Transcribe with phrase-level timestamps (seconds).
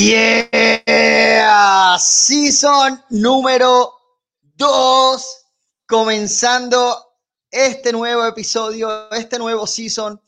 [0.00, 3.94] Yeah, season número
[4.54, 5.46] 2,
[5.88, 6.96] comenzando
[7.50, 10.22] este nuevo episodio, este nuevo season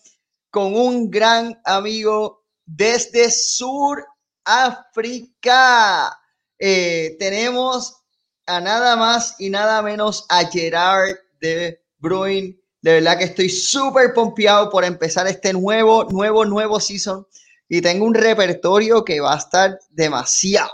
[0.51, 4.05] con un gran amigo desde Sur
[4.45, 6.19] África.
[6.59, 7.95] Eh, tenemos
[8.47, 12.61] a nada más y nada menos a Gerard de Bruin.
[12.83, 17.25] De verdad que estoy súper pompeado por empezar este nuevo, nuevo, nuevo season
[17.73, 20.73] y tengo un repertorio que va a estar demasiado.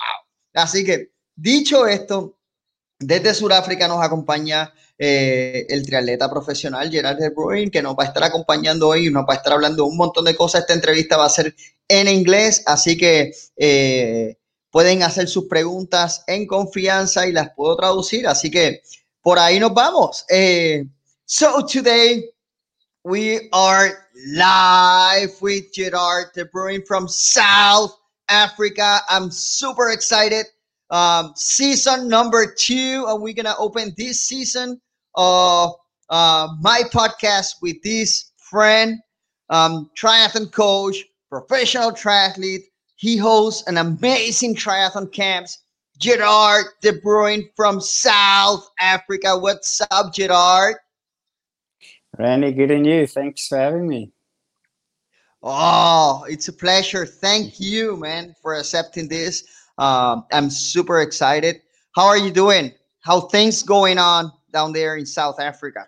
[0.55, 2.39] Así que, dicho esto,
[2.99, 8.07] desde Sudáfrica nos acompaña eh, el triatleta profesional Gerard de Bruin, que nos va a
[8.07, 10.63] estar acompañando hoy y nos va a estar hablando un montón de cosas.
[10.63, 11.55] Esta entrevista va a ser
[11.87, 14.39] en inglés, así que eh,
[14.71, 18.27] pueden hacer sus preguntas en confianza y las puedo traducir.
[18.27, 18.81] Así que
[19.21, 20.25] por ahí nos vamos.
[20.31, 20.87] Eh,
[21.27, 22.31] so today
[23.05, 27.99] we are live with Gerhard De Bruin from South
[28.29, 29.01] Africa.
[29.09, 30.47] I'm super excited.
[30.91, 34.81] Um, season number two, and we're gonna open this season
[35.15, 35.75] of
[36.09, 38.99] uh, my podcast with this friend,
[39.51, 42.63] um, triathlon coach, professional triathlete.
[42.97, 45.59] He hosts an amazing triathlon camps.
[45.99, 49.37] Gerhard De Bruin from South Africa.
[49.37, 50.77] What's up, Gerhard?
[52.19, 53.07] Randy, good and you.
[53.07, 54.13] Thanks for having me.
[55.43, 57.05] Oh, it's a pleasure.
[57.05, 59.45] Thank you, man, for accepting this.
[59.79, 61.61] Um, I'm super excited.
[61.95, 62.73] How are you doing?
[63.01, 65.87] How things going on down there in South Africa?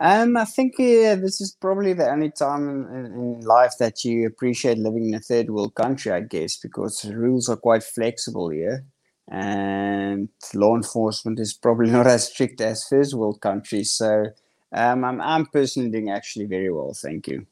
[0.00, 4.26] Um, I think yeah, this is probably the only time in, in, life that you
[4.26, 8.50] appreciate living in a third world country, I guess, because the rules are quite flexible
[8.50, 8.84] here,
[9.30, 13.92] and law enforcement is probably not as strict as first world countries.
[13.92, 14.26] So
[14.72, 16.92] um, I'm, I'm personally doing actually very well.
[16.94, 17.46] Thank you.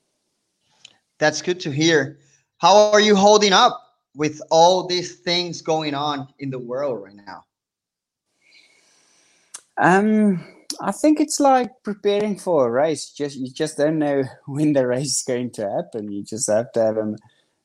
[1.18, 2.18] That's good to hear.
[2.58, 3.80] How are you holding up
[4.14, 7.44] with all these things going on in the world right now?
[9.76, 10.44] Um,
[10.80, 13.10] I think it's like preparing for a race.
[13.10, 16.10] Just you just don't know when the race is going to happen.
[16.10, 17.16] You just have to have an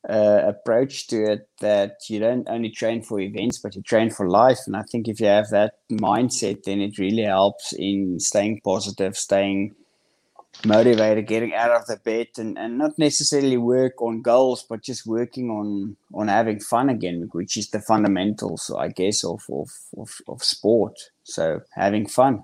[0.08, 4.30] uh, approach to it that you don't only train for events, but you train for
[4.30, 4.60] life.
[4.66, 9.18] And I think if you have that mindset, then it really helps in staying positive,
[9.18, 9.76] staying
[10.66, 15.06] motivated, getting out of the bed, and, and not necessarily work on goals, but just
[15.06, 20.22] working on on having fun again, which is the fundamentals, I guess, of of, of,
[20.28, 20.98] of sport.
[21.24, 22.44] So having fun.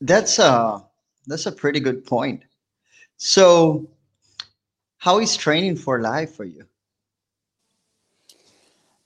[0.00, 0.82] That's a
[1.26, 2.44] that's a pretty good point.
[3.16, 3.88] So
[5.02, 6.64] how is training for life for you?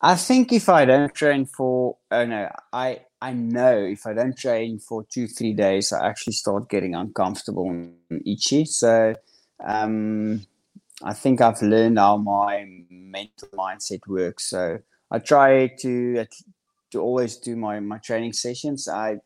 [0.02, 4.36] I think if I don't train for, oh no, I I know if I don't
[4.36, 8.66] train for two three days, I actually start getting uncomfortable and itchy.
[8.66, 9.14] So
[9.64, 10.46] um,
[11.02, 14.50] I think I've learned how my mental mindset works.
[14.50, 14.80] So
[15.10, 16.26] I try to
[16.90, 18.86] to always do my my training sessions.
[18.86, 19.20] I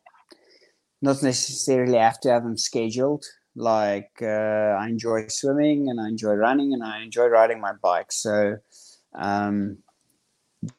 [1.01, 4.25] not necessarily have to have them scheduled like uh,
[4.79, 8.11] I enjoy swimming and I enjoy running and I enjoy riding my bike.
[8.11, 8.57] So
[9.13, 9.77] um,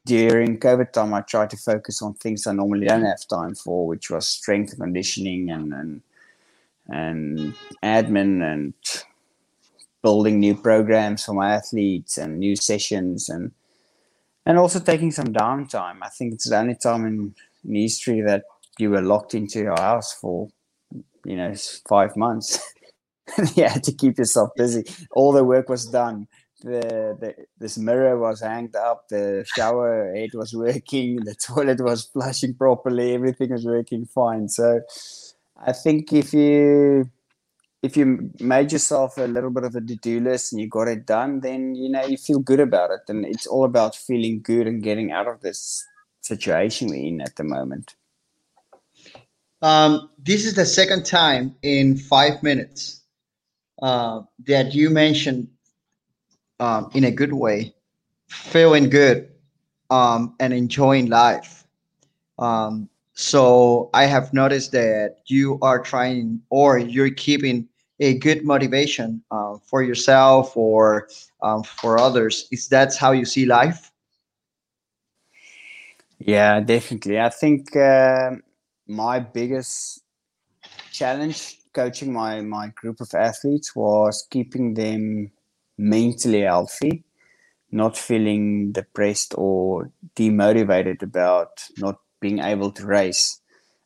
[0.06, 3.86] during COVID time, I tried to focus on things I normally don't have time for,
[3.86, 6.02] which was strength conditioning and and
[6.88, 8.74] and admin and
[10.02, 13.52] building new programs for my athletes and new sessions and
[14.44, 15.98] and also taking some downtime.
[16.02, 17.34] I think it's the only time in,
[17.64, 18.44] in history that
[18.78, 20.48] you were locked into your house for
[21.24, 21.54] you know
[21.88, 22.60] five months.
[23.56, 24.84] Had to keep yourself busy.
[25.12, 26.26] All the work was done.
[26.62, 29.08] The, the this mirror was hanged up.
[29.08, 31.16] The shower head was working.
[31.24, 33.14] The toilet was flushing properly.
[33.14, 34.48] Everything was working fine.
[34.48, 34.80] So
[35.64, 37.08] i think if you
[37.82, 41.06] if you made yourself a little bit of a to-do list and you got it
[41.06, 43.00] done then you know you feel good about it.
[43.08, 45.84] And it's all about feeling good and getting out of this
[46.20, 47.94] situation we're in at the moment
[49.62, 53.02] um, this is the second time in five minutes
[53.80, 55.48] uh, that you mentioned
[56.60, 57.74] um, in a good way,
[58.28, 59.30] feeling good
[59.90, 61.66] um, and enjoying life.
[62.38, 67.68] Um, so I have noticed that you are trying or you're keeping
[68.00, 71.08] a good motivation uh, for yourself or
[71.42, 72.48] um, for others.
[72.50, 73.92] Is that how you see life?
[76.18, 77.20] Yeah, definitely.
[77.20, 77.76] I think.
[77.76, 78.36] Uh
[78.92, 80.02] my biggest
[80.92, 85.30] challenge coaching my my group of athletes was keeping them
[85.78, 87.04] mentally healthy
[87.72, 93.40] not feeling depressed or demotivated about not being able to race.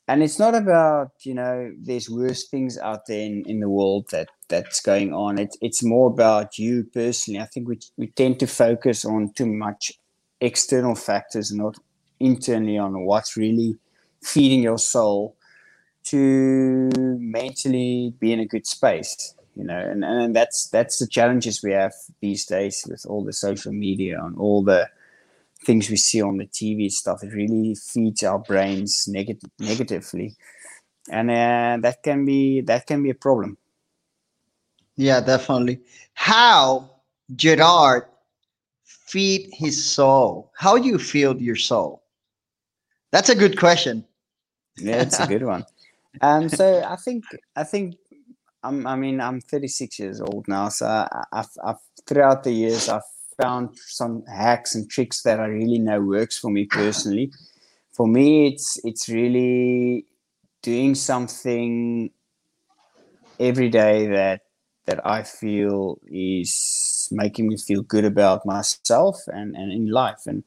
[0.09, 4.07] And it's not about you know there's worse things out there in, in the world
[4.11, 5.39] that that's going on.
[5.39, 7.41] It's it's more about you personally.
[7.41, 9.93] I think we, we tend to focus on too much
[10.41, 11.77] external factors not
[12.21, 13.77] internally on what's really
[14.27, 15.37] feeding your soul
[16.05, 16.91] to
[17.21, 21.73] mentally be in a good space you know and, and that's that's the challenges we
[21.73, 24.89] have these days with all the social media and all the
[25.65, 27.23] things we see on the TV stuff.
[27.23, 30.37] It really feeds our brains neg- negatively,
[31.11, 33.59] and uh, that can be that can be a problem.
[34.97, 35.81] Yeah, definitely.
[36.15, 36.91] How
[37.35, 38.05] Gerhard
[38.85, 40.53] feed his soul?
[40.57, 42.03] How you feed your soul?
[43.11, 44.05] That's a good question.
[44.79, 45.65] Yeah, it's a good one.
[46.21, 47.25] Um, so I think
[47.55, 47.97] I think
[48.63, 51.77] I'm, I mean I'm 36 years old now, so I've, I've
[52.07, 53.03] throughout the years I've
[53.41, 57.31] found some hacks and tricks that I really know works for me personally.
[57.93, 60.07] For me, it's it's really
[60.63, 62.11] doing something
[63.39, 64.43] every day that
[64.87, 70.27] that I feel is making me feel good about myself and, and in life.
[70.27, 70.45] And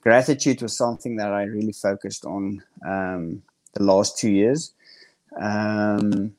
[0.00, 3.42] gratitude was something that I really focused on um,
[3.74, 4.72] the last two years.
[5.40, 6.34] Um,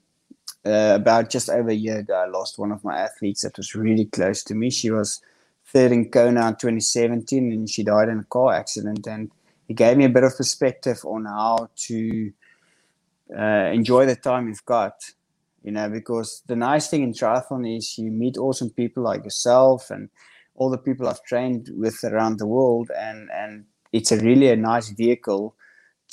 [0.65, 3.75] uh, about just over a year ago, I lost one of my athletes that was
[3.75, 4.69] really close to me.
[4.69, 5.21] She was
[5.65, 9.05] third in Kona in 2017, and she died in a car accident.
[9.07, 9.31] And
[9.67, 12.31] it gave me a bit of perspective on how to
[13.37, 15.03] uh, enjoy the time you've got.
[15.63, 19.91] You know, because the nice thing in triathlon is you meet awesome people like yourself
[19.91, 20.09] and
[20.55, 24.55] all the people I've trained with around the world, and and it's a really a
[24.55, 25.55] nice vehicle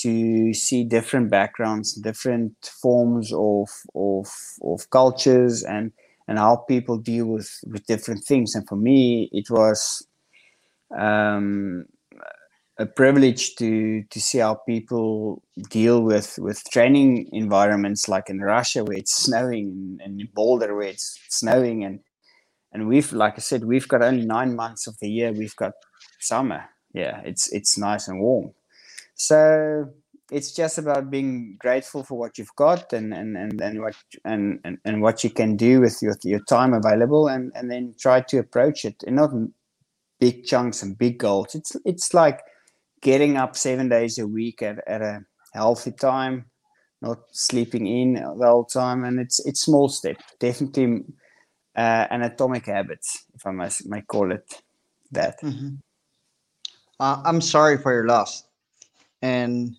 [0.01, 4.27] to see different backgrounds, different forms of of
[4.63, 5.91] of cultures, and
[6.27, 8.55] and how people deal with with different things.
[8.55, 10.07] And for me, it was
[10.97, 11.85] um,
[12.77, 18.83] a privilege to to see how people deal with with training environments like in Russia
[18.83, 21.83] where it's snowing and in Boulder where it's snowing.
[21.83, 21.99] And
[22.73, 25.31] and we've like I said we've got only nine months of the year.
[25.31, 25.73] We've got
[26.19, 26.65] summer.
[26.93, 28.53] Yeah it's it's nice and warm
[29.21, 29.87] so
[30.31, 33.95] it's just about being grateful for what you've got and and and, and what
[34.25, 37.93] and, and and what you can do with your your time available and and then
[37.99, 39.31] try to approach it and not
[40.19, 41.53] big chunks and big goals.
[41.53, 42.39] It's it's like
[43.01, 45.21] getting up seven days a week at, at a
[45.53, 46.45] healthy time
[47.01, 51.03] not sleeping in the whole time and it's it's small step definitely
[51.75, 52.99] uh, an atomic habit
[53.33, 54.61] if i must may call it
[55.11, 55.41] that.
[55.41, 55.75] Mm-hmm.
[56.99, 58.43] uh, i'm sorry for your loss
[59.21, 59.75] and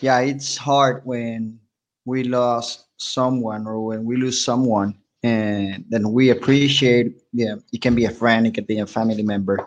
[0.00, 1.58] yeah, it's hard when
[2.04, 7.94] we lost someone or when we lose someone and then we appreciate yeah it can
[7.94, 9.66] be a friend it can be a family member.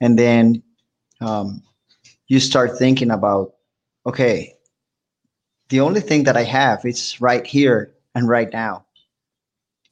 [0.00, 0.62] And then
[1.20, 1.62] um,
[2.28, 3.54] you start thinking about
[4.06, 4.54] okay
[5.68, 8.84] the only thing that i have is right here and right now.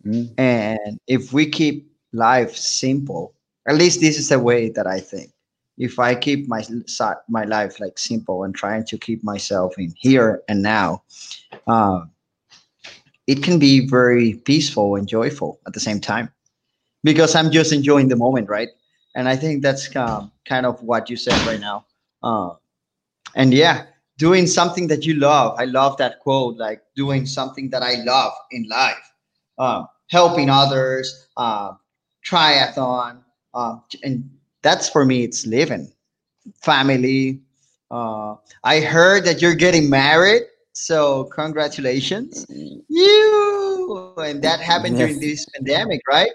[0.07, 0.33] Mm.
[0.39, 3.35] and if we keep life simple
[3.67, 5.33] at least this is the way that i think
[5.79, 6.65] if I keep my
[7.29, 11.03] my life like simple and trying to keep myself in here and now,
[11.67, 12.01] uh,
[13.27, 16.33] it can be very peaceful and joyful at the same time,
[17.03, 18.69] because I'm just enjoying the moment, right?
[19.15, 21.87] And I think that's uh, kind of what you said right now.
[22.23, 22.55] Uh,
[23.35, 23.87] and yeah,
[24.19, 25.59] doing something that you love.
[25.59, 29.13] I love that quote, like doing something that I love in life,
[30.11, 31.29] helping others,
[32.25, 33.25] triathlon,
[34.05, 34.31] and
[34.67, 35.93] that's for me it's living.
[36.63, 37.41] Family
[37.91, 40.43] uh, i heard that you're getting married
[40.73, 42.45] so congratulations.
[42.89, 46.33] You and that happened during this pandemic right?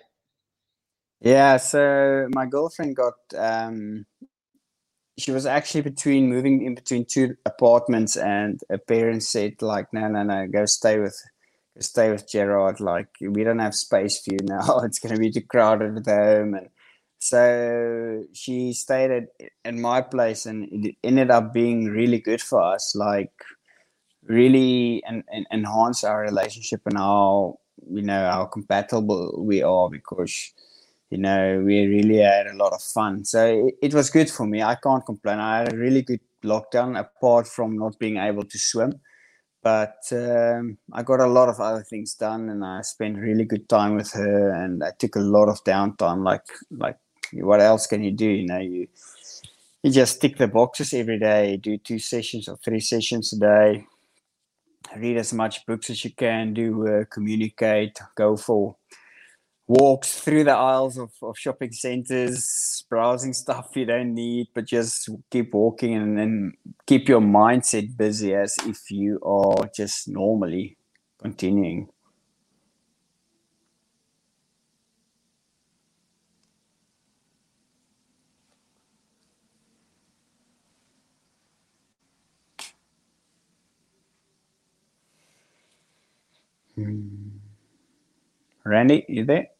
[1.20, 4.06] Yeah so my girlfriend got um
[5.18, 10.08] she was actually between moving in between two apartments and a parent said like no
[10.08, 11.18] no no go stay with
[11.80, 15.32] stay with gerhard like we don't have space for you now it's going to be
[15.32, 16.70] too crowded at home and
[17.24, 19.28] so she stayed at,
[19.63, 23.32] in my place and it ended up being really good for us like
[24.24, 30.51] really and, and enhance our relationship and how you know how compatible we are because
[31.12, 33.24] you know we really had a lot of fun.
[33.24, 34.63] So it, it was good for me.
[34.63, 35.40] I can't complain.
[35.40, 39.00] I had a really good lockdown apart from not being able to swim.
[39.63, 43.70] But um, I got a lot of other things done, and I spent really good
[43.70, 46.98] time with her, and I took a lot of downtime, like like
[47.34, 48.28] what else can you do?
[48.28, 48.88] You know, you
[49.84, 53.86] you just tick the boxes every day, do two sessions or three sessions a day,
[54.96, 58.76] read as much books as you can, do uh, communicate, go for
[59.72, 65.10] walks through the aisles of, of shopping centers, browsing stuff you don't need, but just
[65.30, 66.52] keep walking and then
[66.86, 70.78] keep your mindset busy as if you are just normally
[71.22, 71.88] continuing.
[88.64, 89.52] Randy, you there?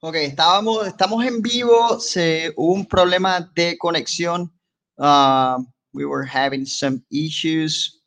[0.00, 4.52] Ok, estábamos, estamos en vivo, se, hubo un problema de conexión.
[4.98, 8.02] Uh, we were having some issues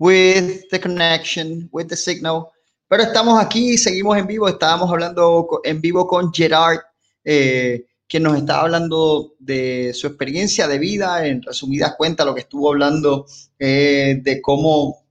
[0.00, 2.48] with the connection, with the signal.
[2.88, 6.80] Pero estamos aquí, seguimos en vivo, estábamos hablando en vivo con Gerard,
[7.22, 12.40] eh, quien nos estaba hablando de su experiencia de vida, en resumidas cuentas, lo que
[12.40, 13.26] estuvo hablando
[13.58, 15.04] eh, de cómo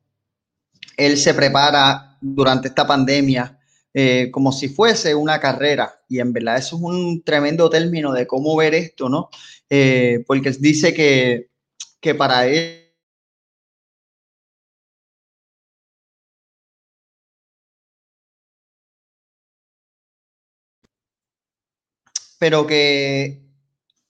[0.97, 3.57] él se prepara durante esta pandemia
[3.93, 6.01] eh, como si fuese una carrera.
[6.07, 9.29] Y en verdad eso es un tremendo término de cómo ver esto, ¿no?
[9.69, 11.49] Eh, porque dice que,
[11.99, 12.78] que para él...
[22.39, 23.41] Pero que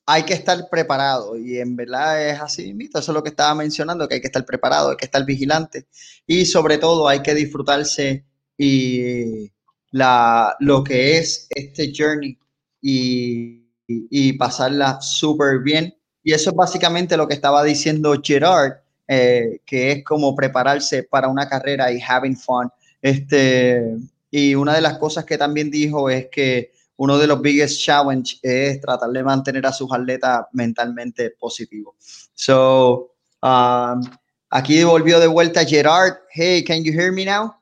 [0.06, 4.08] hay que estar preparado y en verdad es así, eso es lo que estaba mencionando,
[4.08, 5.86] que hay que estar preparado, hay que estar vigilante
[6.26, 8.26] y sobre todo hay que disfrutarse
[8.58, 9.52] y,
[9.92, 12.38] la, lo que es este journey
[12.82, 15.96] y, y, pasarla súper bien.
[16.24, 18.74] Y eso es básicamente lo que estaba diciendo Gerard,
[19.08, 22.70] eh, que es como prepararse para una carrera y having fun.
[23.02, 23.98] Este,
[24.30, 28.40] y una de las cosas que también dijo es que uno de los biggest challenge
[28.44, 31.96] es tratar de mantener a sus atletas mentalmente positivos.
[32.34, 34.02] So, um,
[34.50, 36.18] aquí volvió de vuelta Gerhard.
[36.30, 37.56] Hey, can you hear me now?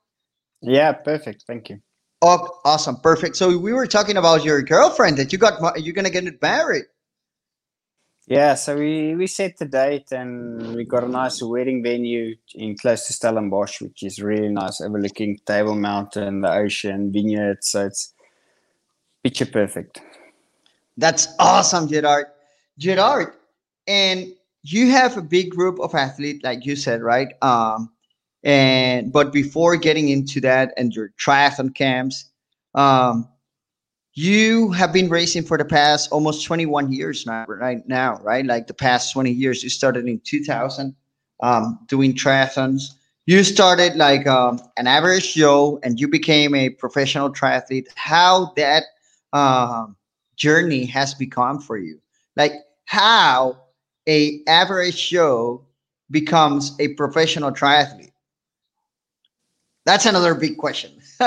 [0.62, 1.44] Yeah, perfect.
[1.46, 1.79] Thank you.
[2.24, 3.36] Oh, awesome, perfect.
[3.36, 5.79] So we were talking about your girlfriend that you got.
[5.79, 6.86] You're gonna get married.
[8.25, 12.75] Yeah, so we we set the date and we got a nice wedding venue in
[12.75, 17.70] close to Stellenbosch, which is really nice, overlooking Table Mountain, the ocean, vineyards.
[17.70, 18.15] So it's
[19.28, 20.02] picture perfect.
[20.96, 22.28] That's awesome, Gerhard.
[22.80, 23.34] Gerhard,
[23.86, 24.28] and
[24.64, 27.34] you have a big group of athletes, like you said, right?
[27.42, 27.90] Um,
[28.44, 32.30] and but before getting into that and your triathlon camps,
[32.74, 33.28] um,
[34.14, 38.46] you have been racing for the past almost 21 years now, right now, right?
[38.46, 39.62] Like the past 20 years.
[39.62, 40.96] You started in 2000
[41.44, 42.94] um, doing triathlons.
[43.26, 47.88] You started like um, an average Joe and you became a professional triathlete.
[47.96, 48.84] How that
[49.34, 49.88] uh,
[50.36, 52.00] journey has become for you?
[52.36, 52.54] Like
[52.86, 53.58] how
[54.08, 55.66] a average Joe
[56.10, 58.12] becomes a professional triathlete?
[59.86, 60.92] That's another big question.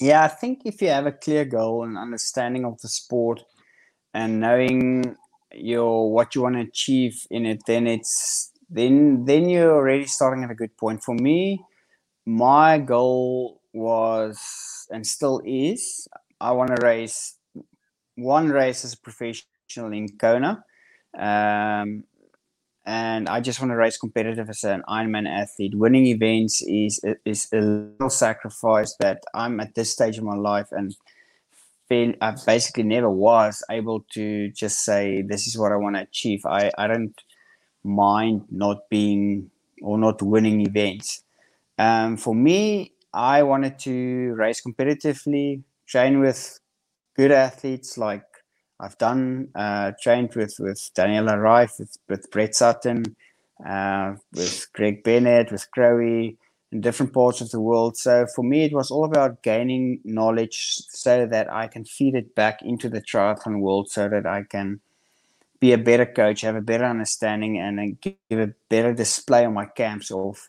[0.00, 3.42] yeah, I think if you have a clear goal and understanding of the sport
[4.14, 5.16] and knowing
[5.52, 10.44] your what you want to achieve in it, then it's then then you're already starting
[10.44, 11.02] at a good point.
[11.02, 11.64] For me,
[12.26, 14.38] my goal was
[14.90, 16.08] and still is
[16.40, 17.36] I want to race
[18.16, 20.64] one race as a professional in Kona.
[21.18, 22.04] Um,
[22.86, 25.74] and I just want to race competitive as an Ironman athlete.
[25.74, 30.68] Winning events is is a little sacrifice that I'm at this stage of my life
[30.72, 30.96] and
[31.88, 36.02] feel I basically never was able to just say this is what I want to
[36.02, 36.46] achieve.
[36.46, 37.14] I I don't
[37.84, 39.50] mind not being
[39.82, 41.22] or not winning events.
[41.78, 46.60] Um, for me, I wanted to race competitively, train with
[47.16, 48.22] good athletes like
[48.78, 53.04] I've done uh, trained with with Daniela Ryf, with, with Brett Sutton,
[53.66, 56.38] uh, with Greg Bennett, with Crowie
[56.72, 57.96] in different parts of the world.
[57.96, 62.34] So for me, it was all about gaining knowledge so that I can feed it
[62.34, 64.80] back into the triathlon world, so that I can
[65.58, 69.66] be a better coach, have a better understanding, and give a better display on my
[69.66, 70.48] camps of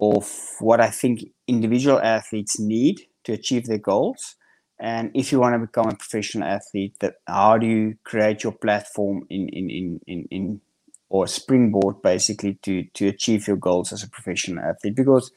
[0.00, 4.36] of what I think individual athletes need to achieve their goals.
[4.78, 8.52] And if you want to become a professional athlete that how do you create your
[8.52, 10.60] platform in in in in, in
[11.08, 14.94] or springboard basically to to achieve your goals as a professional athlete?
[14.94, 15.32] Because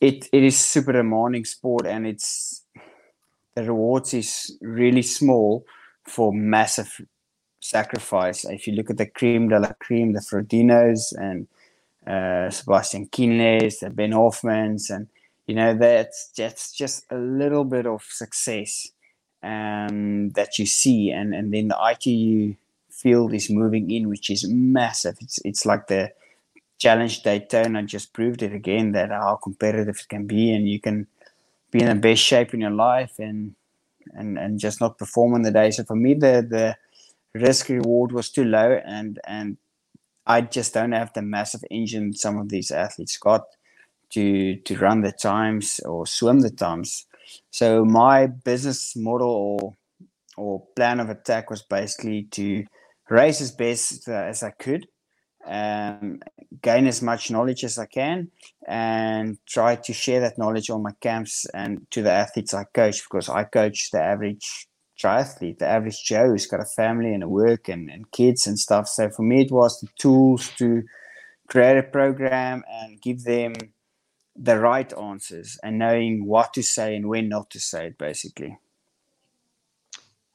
[0.00, 2.62] it it is super demanding sport and it's
[3.56, 5.64] the rewards is really small
[6.04, 7.00] for massive
[7.60, 8.44] sacrifice.
[8.44, 11.48] If you look at the cream de la cream the Frodenos and
[12.06, 15.08] uh, sebastian kienles the ben hoffmans and
[15.46, 18.88] you know that's that's just a little bit of success
[19.42, 22.56] um, that you see, and and then the ITU
[22.90, 25.16] field is moving in, which is massive.
[25.20, 26.12] It's it's like the
[26.78, 31.06] challenge Daytona just proved it again that how competitive it can be, and you can
[31.70, 33.54] be in the best shape in your life and
[34.14, 35.70] and and just not perform on the day.
[35.70, 36.76] So for me, the the
[37.40, 39.56] risk reward was too low, and and
[40.28, 43.44] I just don't have the massive engine some of these athletes got
[44.10, 47.06] to to run the times or swim the times.
[47.50, 49.74] So my business model or
[50.36, 52.64] or plan of attack was basically to
[53.10, 54.86] race as best as I could,
[55.46, 56.20] um,
[56.62, 58.30] gain as much knowledge as I can,
[58.66, 63.02] and try to share that knowledge on my camps and to the athletes I coach
[63.02, 64.68] because I coach the average
[65.00, 68.58] triathlete, the average Joe who's got a family and a work and, and kids and
[68.58, 68.88] stuff.
[68.88, 70.82] So for me, it was the tools to
[71.48, 73.54] create a program and give them
[74.36, 78.58] the right answers and knowing what to say and when not to say it, basically.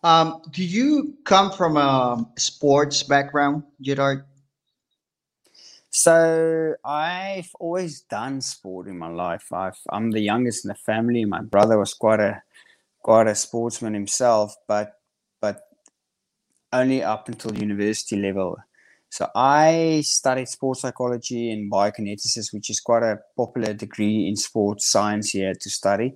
[0.04, 4.26] Um, do you come from a sports background, Gerhard?
[5.92, 9.54] So I've always done sport in my life.
[9.54, 11.24] I've, I'm the youngest in the family.
[11.24, 12.42] My brother was quite a
[13.04, 14.94] quite a sportsman himself, but
[15.42, 15.62] but
[16.72, 18.58] only up until university level.
[19.10, 24.90] So I studied sports psychology and biokinetics, which is quite a popular degree in sports
[24.90, 26.16] science here to study.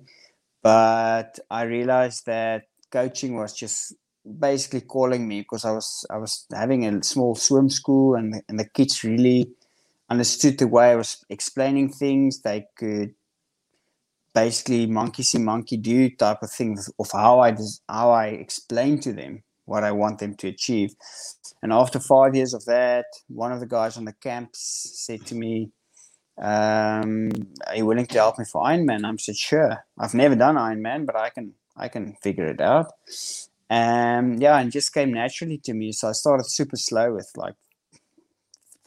[0.62, 3.94] But I realized that coaching was just
[4.40, 8.58] basically calling me because I was I was having a small swim school and and
[8.58, 9.50] the kids really
[10.10, 12.42] understood the way I was explaining things.
[12.42, 13.14] They could
[14.34, 17.56] basically monkey see monkey do type of thing of how I
[17.88, 20.94] how I explain to them what I want them to achieve.
[21.62, 24.60] And after five years of that, one of the guys on the camps
[25.06, 25.70] said to me,
[26.40, 27.30] um,
[27.66, 31.04] "Are you willing to help me for Ironman?" I said, "Sure." I've never done Ironman,
[31.06, 32.92] but I can I can figure it out.
[33.70, 35.92] And yeah, and just came naturally to me.
[35.92, 37.54] So I started super slow with like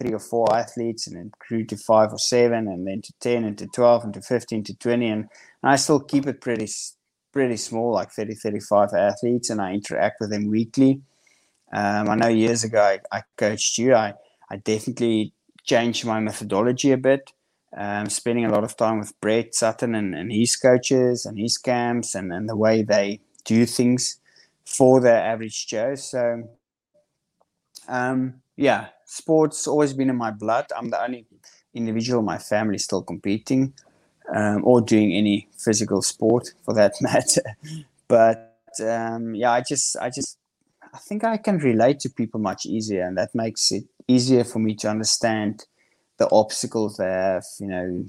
[0.01, 3.43] three or four athletes and then grew to five or seven and then to 10
[3.43, 5.21] and to 12 and to 15 to 20 and,
[5.63, 6.67] and i still keep it pretty
[7.31, 11.01] pretty small like 30 35 athletes and i interact with them weekly.
[11.73, 13.93] Um, i know years ago I, I, coached you.
[13.95, 14.13] I,
[14.49, 17.31] I definitely changed my methodology a bit.
[17.77, 21.57] Um, spending a lot of time with brett sutton and, and his coaches and his
[21.57, 24.17] camps and, and the way they do things
[24.65, 25.95] for the average joe.
[25.95, 26.49] So
[27.87, 30.67] um, yeah sports always been in my blood.
[30.75, 31.25] I'm the only
[31.73, 33.73] individual in my family still competing
[34.33, 37.43] um, or doing any physical sport for that matter.
[38.07, 40.37] but um, yeah, I just, I just,
[40.93, 44.59] I think I can relate to people much easier, and that makes it easier for
[44.59, 45.65] me to understand
[46.17, 47.45] the obstacles they have.
[47.59, 48.05] You know,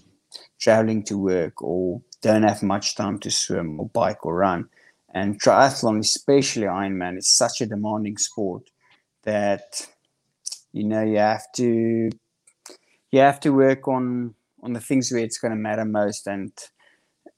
[0.61, 4.69] traveling to work or don't have much time to swim or bike or run.
[5.15, 8.71] And triathlon, especially Ironman, is such a demanding sport
[9.25, 9.87] that
[10.73, 12.11] you know you have to
[13.11, 16.53] you have to work on on the things where it's going to matter most and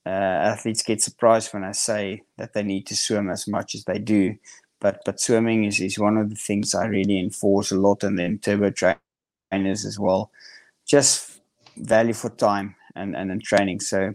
[0.07, 3.85] uh, athletes get surprised when I say that they need to swim as much as
[3.85, 4.37] they do
[4.81, 8.19] but but swimming is, is one of the things I really enforce a lot and
[8.19, 10.31] then turbo trainers as well
[10.87, 11.41] just
[11.77, 14.15] value for time and and, and training so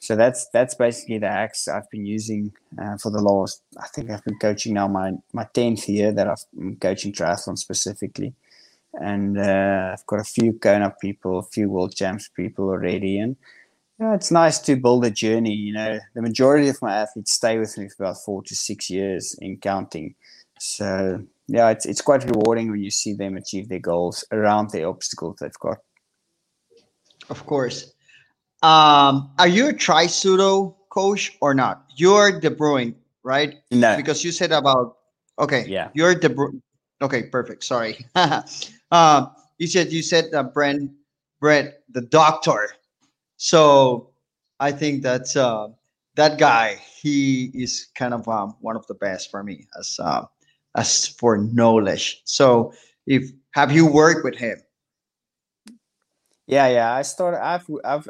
[0.00, 3.62] so that's that's basically the hacks I've been using uh, for the last.
[3.76, 7.58] I think I've been coaching now my my tenth year that I've been coaching triathlon
[7.58, 8.32] specifically
[8.94, 13.36] and uh, I've got a few Kona people, a few World Champs people already, and
[13.98, 15.52] you know, it's nice to build a journey.
[15.52, 18.88] You know, the majority of my athletes stay with me for about four to six
[18.88, 20.14] years in counting.
[20.60, 24.84] So yeah, it's it's quite rewarding when you see them achieve their goals around the
[24.84, 25.78] obstacles they've got.
[27.30, 27.92] Of course.
[28.62, 31.84] Um, are you a tri pseudo coach or not?
[31.96, 33.54] You're De Bruin, right?
[33.70, 34.96] No, because you said about
[35.38, 35.64] okay.
[35.66, 36.62] Yeah, you're De Bruin.
[37.00, 37.64] Okay, perfect.
[37.64, 38.04] Sorry.
[38.90, 40.90] Um, you said you said uh, Brent,
[41.40, 42.68] Brett, the doctor.
[43.36, 44.10] So
[44.60, 45.68] I think that uh,
[46.16, 50.24] that guy, he is kind of um, one of the best for me as uh,
[50.76, 52.22] as for knowledge.
[52.24, 52.72] So
[53.06, 54.58] if have you worked with him?
[56.46, 56.94] Yeah, yeah.
[56.94, 57.44] I started.
[57.44, 58.08] I've I've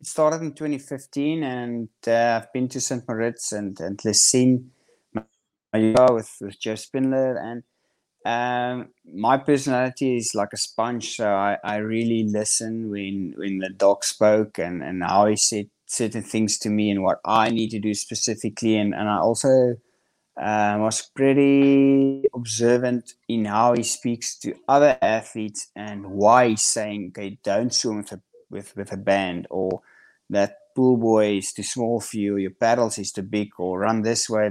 [0.00, 3.06] it started in 2015, and uh, I've been to St.
[3.06, 4.70] Moritz and and Leysin
[5.74, 7.62] with with Joe Spindler, and
[8.24, 13.70] um, my personality is like a sponge, so I, I really listen when when the
[13.70, 17.70] doc spoke and, and how he said certain things to me and what I need
[17.70, 19.76] to do specifically, and, and I also
[20.40, 27.12] uh, was pretty observant in how he speaks to other athletes and why he's saying,
[27.12, 29.80] okay, don't swim with a with, with a band or
[30.28, 34.02] that pull buoy is too small for you, your paddles is too big, or run
[34.02, 34.50] this way.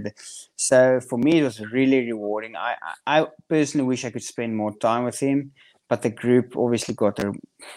[0.56, 2.56] So for me, it was really rewarding.
[2.56, 5.52] I, I personally wish I could spend more time with him,
[5.88, 7.34] but the group obviously got a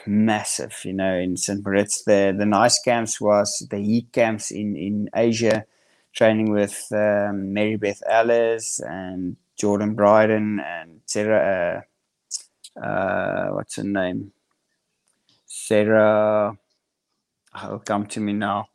[0.06, 1.64] massive, you know, in St.
[1.64, 2.04] Moritz.
[2.04, 5.64] The the nice camps was the heat camps in in Asia,
[6.12, 11.84] training with um, Mary Beth Ellis and Jordan Bryden and Sarah.
[12.76, 14.32] Uh, uh, what's her name?
[15.46, 16.56] Sarah
[17.68, 18.68] will come to me now.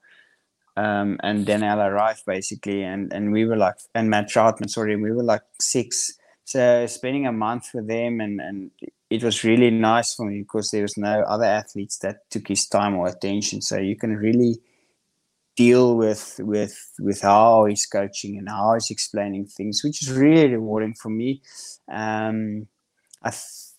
[0.75, 5.11] Um, and Daniela Ryf basically, and and we were like, and Matt Trautman, sorry, we
[5.11, 6.13] were like six.
[6.43, 8.71] So spending a month with them, and and
[9.09, 12.67] it was really nice for me because there was no other athletes that took his
[12.67, 13.61] time or attention.
[13.61, 14.61] So you can really
[15.55, 20.53] deal with with with how he's coaching and how he's explaining things, which is really
[20.53, 21.41] rewarding for me.
[21.91, 22.67] Um,
[23.23, 23.31] I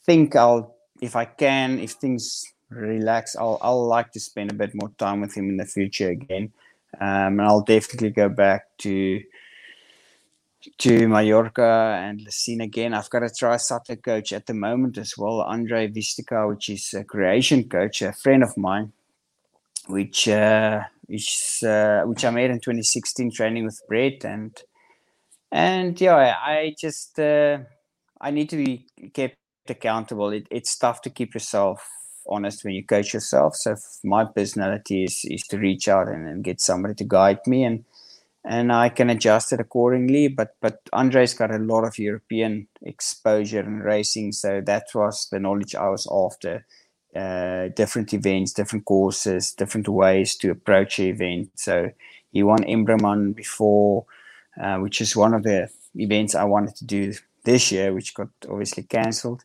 [0.05, 3.37] think I'll, if I can, if things relax.
[3.37, 6.53] I'll I'll like to spend a bit more time with him in the future again,
[7.01, 9.23] um, and I'll definitely go back to
[10.79, 12.93] to Mallorca and Leysin again.
[12.93, 17.05] I've got a tri-satellite coach at the moment as well, Andre Vistica, which is a
[17.05, 18.93] Croatian coach, a friend of mine,
[19.87, 24.61] which uh, which uh, which I made in 2016, training with Brett, and
[25.51, 27.59] and yeah, I just uh,
[28.21, 29.37] I need to be kept
[29.69, 30.31] accountable.
[30.31, 31.89] It, it's tough to keep yourself
[32.29, 33.57] honest when you coach yourself.
[33.57, 37.65] So my personality is is to reach out and, and get somebody to guide me
[37.65, 37.85] and
[38.45, 40.29] and I can adjust it accordingly.
[40.29, 45.39] But but Andre's got a lot of European exposure and racing, so that was the
[45.39, 46.67] knowledge I was after.
[47.17, 51.51] Uh, different events, different courses, different ways to approach the event.
[51.55, 51.91] So
[52.31, 54.05] he won Embrunman before,
[54.61, 57.15] uh, which is one of the events I wanted to do
[57.45, 59.45] this year, which got obviously cancelled.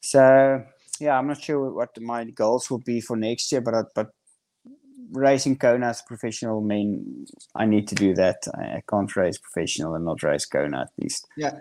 [0.00, 0.64] So
[1.00, 4.10] yeah, I'm not sure what my goals will be for next year, but but
[5.12, 8.46] racing Kona as a professional mean I need to do that.
[8.54, 11.26] I, can't race professional and not race Kona at least.
[11.36, 11.58] Yeah,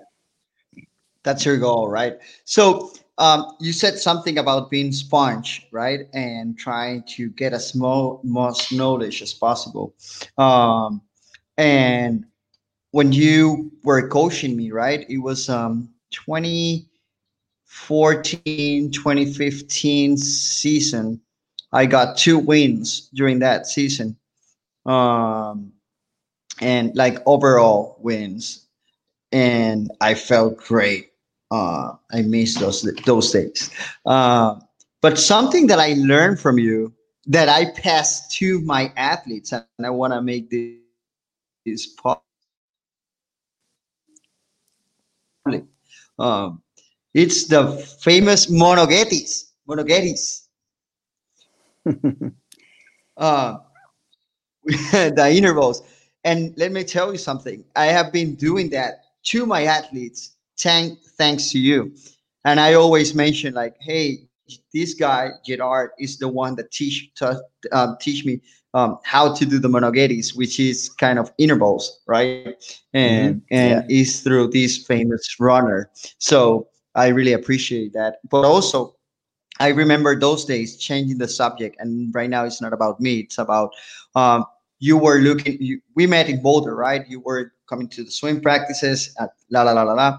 [1.24, 2.18] that's your goal, right?
[2.46, 8.22] So um, you said something about being sponge, right, and trying to get as small
[8.24, 9.94] most knowledge as possible.
[10.38, 11.02] Um,
[11.58, 12.26] and
[12.92, 16.90] when you were coaching me, right, it was um 20
[17.70, 21.22] 14 2015 season.
[21.72, 24.18] I got two wins during that season.
[24.88, 25.72] Um
[26.62, 28.66] and like overall wins.
[29.32, 31.12] And i felt great.
[31.52, 33.70] Uh i miss those those days.
[34.04, 34.56] Uh,
[35.02, 36.92] but something that i learned from you
[37.28, 40.76] that i pass to my athletes and i want to make this,
[41.68, 42.24] this public.
[46.18, 46.64] Um
[47.14, 49.52] it's the famous Moneghettis.
[49.68, 50.48] Moneghettis.
[53.18, 53.58] uh,
[54.66, 55.84] the intervals.
[56.24, 57.64] And let me tell you something.
[57.76, 61.94] I have been doing that to my athletes, thank, thanks to you.
[62.46, 64.20] And I always mention like, hey,
[64.74, 67.42] this guy Gerhard is the one that teach to,
[67.72, 68.42] um, teach me
[68.74, 72.56] um, how to do the Moneghettis, which is kind of intervals, right?
[72.94, 73.56] And mm-hmm.
[73.56, 74.02] and yeah.
[74.02, 75.90] is through this famous runner.
[76.20, 76.68] So
[77.00, 78.18] I really appreciate that.
[78.30, 78.96] But also,
[79.60, 83.20] I remember those days changing the subject, and right now it's not about me.
[83.20, 83.72] It's about
[84.16, 84.46] um,
[84.80, 85.58] you were looking.
[85.62, 87.08] You, we met in Boulder, right?
[87.08, 90.18] You were coming to the swim practices at la la la la la.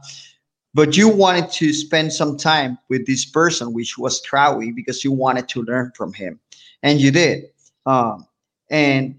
[0.73, 5.11] But you wanted to spend some time with this person, which was Crowie, because you
[5.11, 6.39] wanted to learn from him,
[6.83, 7.47] and you did.
[7.87, 8.27] Um,
[8.71, 9.19] and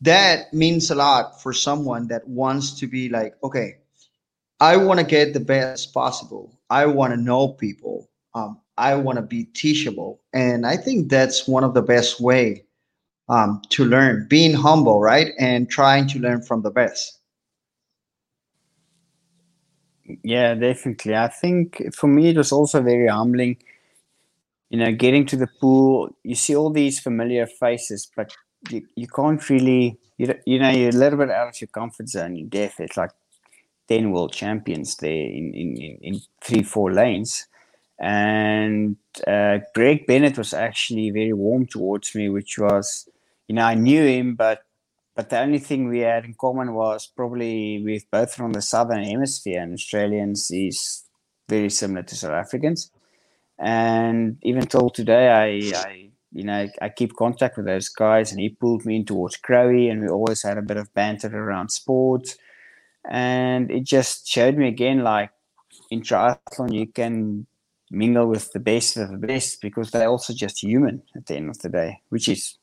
[0.00, 3.79] that means a lot for someone that wants to be like, okay,
[4.60, 6.58] I want to get the best possible.
[6.68, 8.08] I want to know people.
[8.34, 12.64] Um, I want to be teachable, and I think that's one of the best way
[13.28, 14.26] um, to learn.
[14.28, 17.18] Being humble, right, and trying to learn from the best.
[20.22, 21.16] Yeah, definitely.
[21.16, 23.56] I think for me it was also very humbling.
[24.70, 28.34] You know, getting to the pool, you see all these familiar faces, but
[28.70, 32.08] you, you can't really, you, you know, you're a little bit out of your comfort
[32.08, 32.36] zone.
[32.36, 32.78] You're deaf.
[32.78, 33.10] It's like
[33.90, 37.46] 10 world champions there in, in, in three, four lanes.
[37.98, 43.08] And uh, Greg Bennett was actually very warm towards me, which was,
[43.48, 44.62] you know, I knew him, but
[45.16, 49.04] but the only thing we had in common was probably we're both from the southern
[49.04, 51.02] hemisphere, and Australians is
[51.46, 52.90] very similar to South Africans.
[53.58, 58.40] And even till today, I, I you know, I keep contact with those guys, and
[58.40, 61.70] he pulled me in towards Crowie, and we always had a bit of banter around
[61.70, 62.38] sports
[63.08, 65.30] and it just showed me again like
[65.90, 67.46] in triathlon you can
[67.90, 71.50] mingle with the best of the best because they're also just human at the end
[71.50, 72.58] of the day which is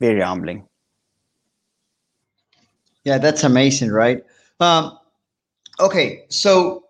[0.00, 0.66] very humbling.
[3.04, 4.24] Yeah, that's amazing, right?
[4.60, 4.98] Um,
[5.80, 6.86] okay, so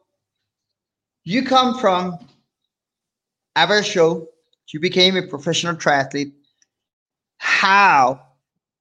[1.24, 2.18] you come from
[3.54, 4.28] average show,
[4.68, 6.32] you became a professional triathlete.
[7.38, 8.20] How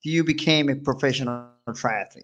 [0.04, 2.24] do you became a professional triathlete?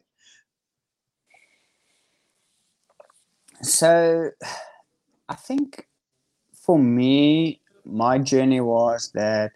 [3.61, 4.31] So,
[5.29, 5.87] I think
[6.53, 9.51] for me, my journey was that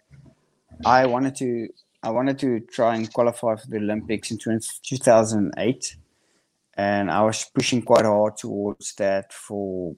[0.84, 1.68] I wanted to
[2.02, 5.96] I wanted to try and qualify for the Olympics in 2008,
[6.74, 9.96] and I was pushing quite hard towards that for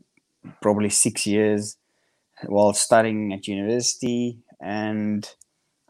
[0.63, 1.77] probably six years
[2.47, 4.39] while studying at university.
[4.61, 5.29] And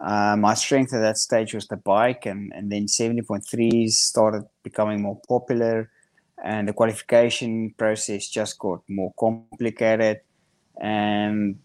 [0.00, 5.02] uh, my strength at that stage was the bike, and, and then 70.3s started becoming
[5.02, 5.90] more popular,
[6.44, 10.20] and the qualification process just got more complicated.
[10.81, 11.59] And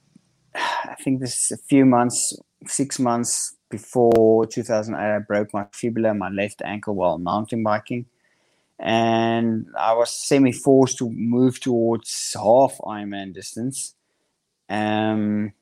[0.56, 6.14] I think this is a few months, six months before 2008, I broke my fibula,
[6.14, 8.06] my left ankle while mountain biking.
[8.80, 13.96] And I was semi forced to move towards half Ironman distance.
[14.70, 15.54] Um,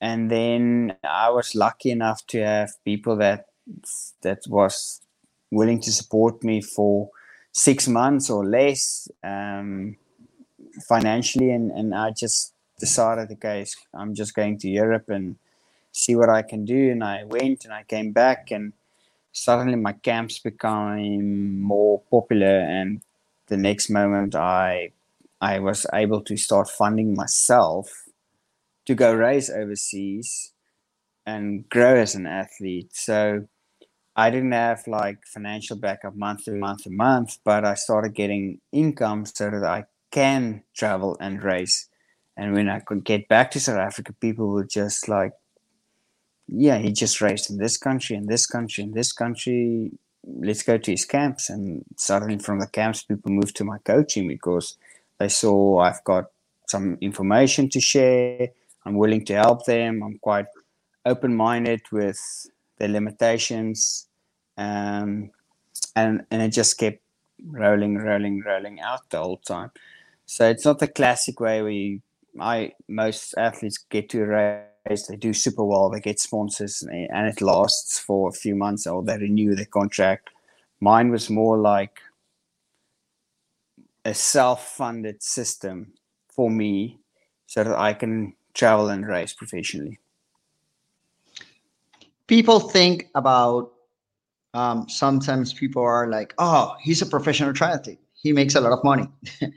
[0.00, 3.46] and then I was lucky enough to have people that
[4.22, 5.00] that was
[5.50, 7.10] willing to support me for
[7.56, 9.96] six months or less um,
[10.86, 13.64] financially, and, and I just decided, okay,
[13.94, 15.36] I'm just going to Europe and
[15.90, 16.90] see what I can do.
[16.90, 18.74] And I went and I came back, and
[19.32, 22.58] suddenly my camps became more popular.
[22.60, 23.00] And
[23.46, 24.92] the next moment, I
[25.40, 27.86] I was able to start funding myself
[28.84, 30.52] to go race overseas
[31.24, 32.90] and grow as an athlete.
[32.92, 33.48] So
[34.16, 38.60] I didn't have like financial backup month to month to month, but I started getting
[38.72, 41.88] income so that I can travel and race.
[42.36, 45.32] And when I could get back to South Africa, people would just like
[46.48, 49.92] yeah, he just raced in this country, in this country, in this country.
[50.24, 51.50] Let's go to his camps.
[51.50, 54.76] And suddenly from the camps, people moved to my coaching because
[55.18, 56.26] they saw I've got
[56.68, 58.48] some information to share.
[58.84, 60.02] I'm willing to help them.
[60.02, 60.46] I'm quite
[61.04, 62.18] open minded with
[62.78, 64.06] their limitations.
[64.56, 65.30] Um,
[65.94, 67.02] and, and it just kept
[67.44, 69.70] rolling, rolling, rolling out the whole time.
[70.26, 72.02] So it's not the classic way we
[72.40, 74.26] I most athletes get to a
[74.88, 78.86] race they do super well, they get sponsors, and it lasts for a few months
[78.86, 80.30] or they renew their contract.
[80.80, 82.00] Mine was more like
[84.04, 85.92] a self funded system
[86.28, 86.98] for me
[87.46, 89.98] so that I can travel and race professionally.
[92.26, 93.72] People think about
[94.54, 97.98] um, sometimes people are like, oh, he's a professional triathlete.
[98.14, 99.06] He makes a lot of money.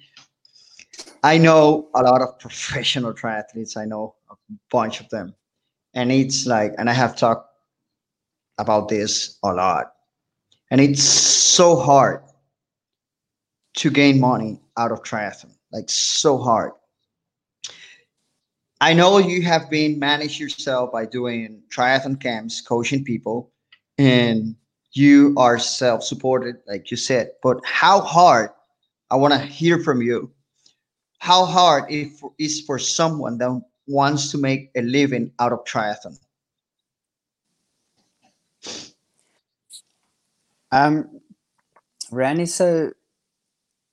[1.23, 3.77] I know a lot of professional triathletes.
[3.77, 4.36] I know a
[4.69, 5.36] bunch of them.
[5.93, 7.49] And it's like, and I have talked
[8.58, 9.93] about this a lot.
[10.69, 12.21] And it's so hard
[13.77, 16.73] to gain money out of triathlon, like so hard.
[18.82, 23.52] I know you have been managed yourself by doing triathlon camps, coaching people,
[23.98, 24.56] and
[24.94, 27.32] you are self-supported, like you said.
[27.44, 28.52] But how hard?
[29.12, 30.32] I want to hear from you
[31.20, 36.18] how hard it is for someone that wants to make a living out of triathlon?
[40.72, 41.20] Um,
[42.12, 42.92] Randy, so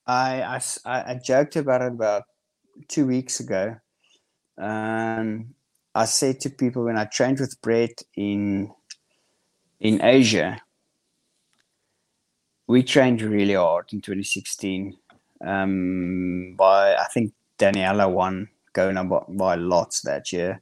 [0.06, 2.24] I, I, I joked about it about
[2.88, 3.76] two weeks ago.
[4.58, 5.54] Um,
[5.94, 8.72] I say to people when I trained with Brett in
[9.80, 10.60] in Asia,
[12.66, 14.96] we trained really hard in 2016
[15.46, 20.60] um, by I think Daniela won Kona by, by lots that year.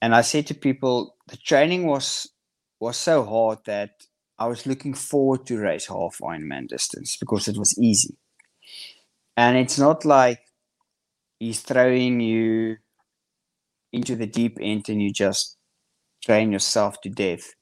[0.00, 2.28] And I said to people, the training was
[2.80, 4.06] was so hard that
[4.38, 8.16] I was looking forward to race half Ironman distance because it was easy.
[9.36, 10.40] And it's not like
[11.38, 12.76] he's throwing you
[13.96, 15.56] into the deep end and you just
[16.24, 17.54] train yourself to death.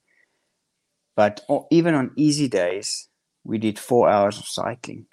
[1.16, 3.08] But even on easy days,
[3.44, 5.06] we did four hours of cycling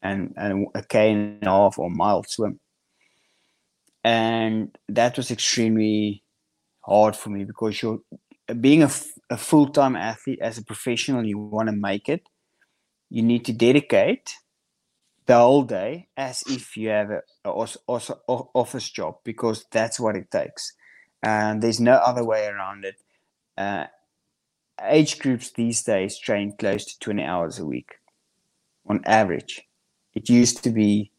[0.00, 2.60] and, and a K and a half or mile swim.
[4.04, 6.22] And that was extremely
[6.80, 8.00] hard for me because you're
[8.60, 8.90] being a,
[9.28, 12.22] a full time athlete as a professional, you want to make it,
[13.10, 14.32] you need to dedicate
[15.30, 20.16] the whole day as if you have a, a, a, office job because that's what
[20.16, 20.72] it takes.
[21.22, 22.96] And there's no other way around it.
[23.56, 23.84] Uh,
[24.82, 27.90] age groups these days train close to 20 hours a week
[28.88, 29.62] on average.
[30.14, 31.12] It used to be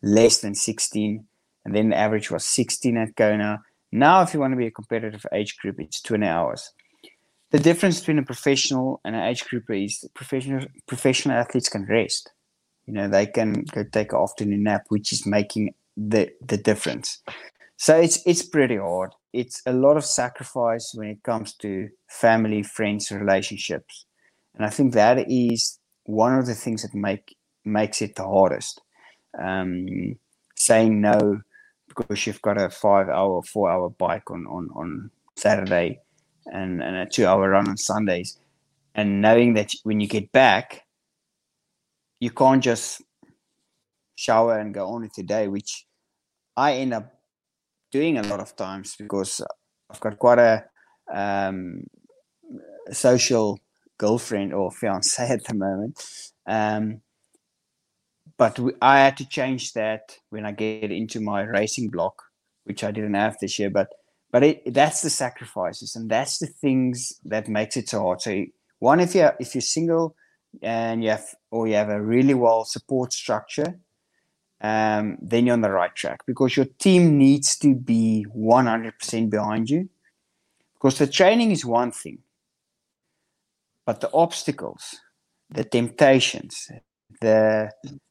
[0.00, 1.26] less than 16,
[1.66, 3.60] and then the average was 16 at Kona.
[3.92, 6.72] Now, if you want to be a competitive age group, it's 20 hours.
[7.50, 12.30] the difference between a professional and an age grouper is professional professional athletes can rest.
[12.88, 17.22] You know, they can go take an afternoon nap, which is making the the difference.
[17.76, 19.10] So it's it's pretty hard.
[19.34, 24.06] It's a lot of sacrifice when it comes to family, friends, relationships,
[24.54, 28.80] and I think that is one of the things that make makes it the hardest.
[29.38, 30.16] Um,
[30.56, 31.42] saying no
[31.88, 36.00] because you've got a five hour, four hour bike on on on Saturday
[36.46, 38.38] and, and a two hour run on Sundays.
[38.94, 40.84] And knowing that when you get back,
[42.20, 43.02] you can't just
[44.16, 45.86] shower and go on with your day, which
[46.56, 47.14] I end up
[47.92, 49.40] doing a lot of times because
[49.90, 50.64] I've got quite a
[51.12, 51.84] um,
[52.90, 53.58] social
[53.98, 56.02] girlfriend or fiance at the moment.
[56.46, 57.00] Um,
[58.36, 62.22] but we, I had to change that when I get into my racing block,
[62.64, 63.70] which I didn't have this year.
[63.70, 63.88] But
[64.30, 68.44] but it, that's the sacrifices and that's the things that makes it so hard so
[68.78, 70.14] one if you're if you're single
[70.62, 73.78] and you have or you have a really well support structure
[74.60, 79.70] um, then you're on the right track because your team needs to be 100% behind
[79.70, 79.88] you
[80.74, 82.18] because the training is one thing
[83.86, 84.96] but the obstacles
[85.50, 86.70] the temptations
[87.20, 87.70] the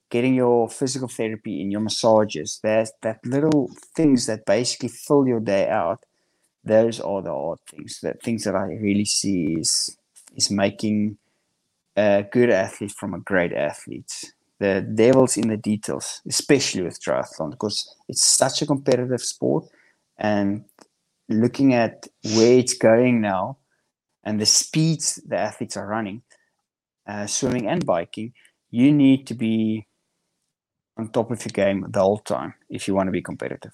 [0.10, 5.41] getting your physical therapy and your massages there's that little things that basically fill your
[5.41, 6.06] day out
[6.67, 8.00] those are the hard things.
[8.02, 9.97] The things that I really see is
[10.36, 11.17] is making
[11.98, 14.32] a good athlete from a great athlete.
[14.60, 19.66] The devil's in the details, especially with triathlon, because it's such a competitive sport.
[20.18, 20.66] And
[21.28, 23.58] looking at where it's going now
[24.24, 26.22] and the speeds the athletes are running,
[27.08, 28.34] uh, swimming and biking,
[28.72, 29.88] you need to be
[30.98, 33.74] on top of your game the whole time if you want to be competitive.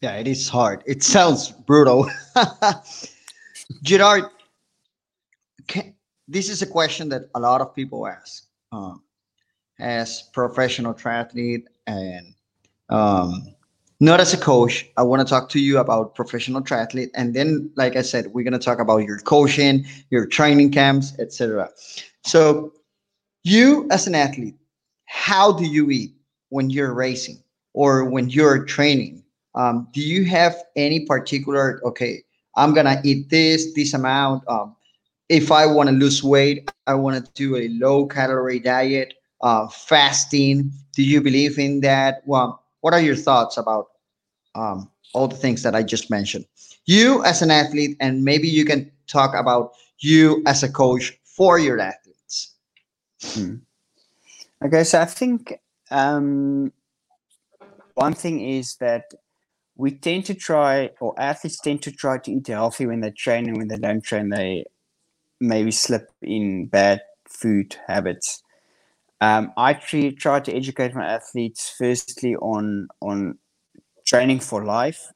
[0.00, 0.82] Yeah, it is hard.
[0.86, 2.10] It sounds brutal.
[3.82, 4.24] Gerhard,
[5.66, 5.95] can,
[6.28, 8.44] this is a question that a lot of people ask.
[8.72, 9.02] Um,
[9.78, 12.34] as professional triathlete and
[12.88, 13.54] um,
[14.00, 17.70] not as a coach, I want to talk to you about professional triathlete, and then,
[17.76, 21.70] like I said, we're going to talk about your coaching, your training camps, etc.
[22.24, 22.72] So,
[23.42, 24.56] you as an athlete,
[25.06, 26.12] how do you eat
[26.50, 29.22] when you're racing or when you're training?
[29.54, 32.22] Um, do you have any particular, okay,
[32.56, 34.46] I'm going to eat this, this amount.
[34.48, 34.75] Um,
[35.28, 39.68] if I want to lose weight, I want to do a low calorie diet, uh,
[39.68, 40.70] fasting.
[40.94, 42.22] Do you believe in that?
[42.26, 43.86] Well, what are your thoughts about
[44.54, 46.46] um, all the things that I just mentioned?
[46.86, 51.58] You as an athlete, and maybe you can talk about you as a coach for
[51.58, 52.54] your athletes.
[53.22, 53.56] Hmm.
[54.64, 55.58] Okay, so I think
[55.90, 56.72] um,
[57.94, 59.12] one thing is that
[59.74, 63.48] we tend to try, or athletes tend to try to eat healthy when they train,
[63.48, 64.64] and when they don't train, they
[65.40, 68.42] maybe slip in bad food habits.
[69.20, 73.38] Um, I try, try to educate my athletes firstly on on
[74.06, 75.12] training for life.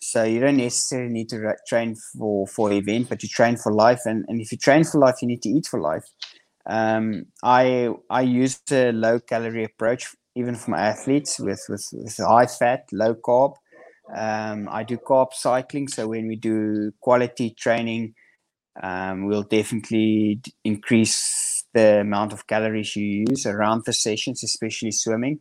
[0.00, 3.72] So you don't necessarily need to ra- train for for event, but you train for
[3.72, 6.04] life, and, and if you train for life, you need to eat for life.
[6.66, 12.16] Um, I I use a low calorie approach even for my athletes with, with, with
[12.18, 13.54] high fat, low carb.
[14.14, 15.88] Um, I do carb cycling.
[15.88, 18.14] So when we do quality training,
[18.82, 25.40] um, we'll definitely increase the amount of calories you use around the sessions, especially swimming.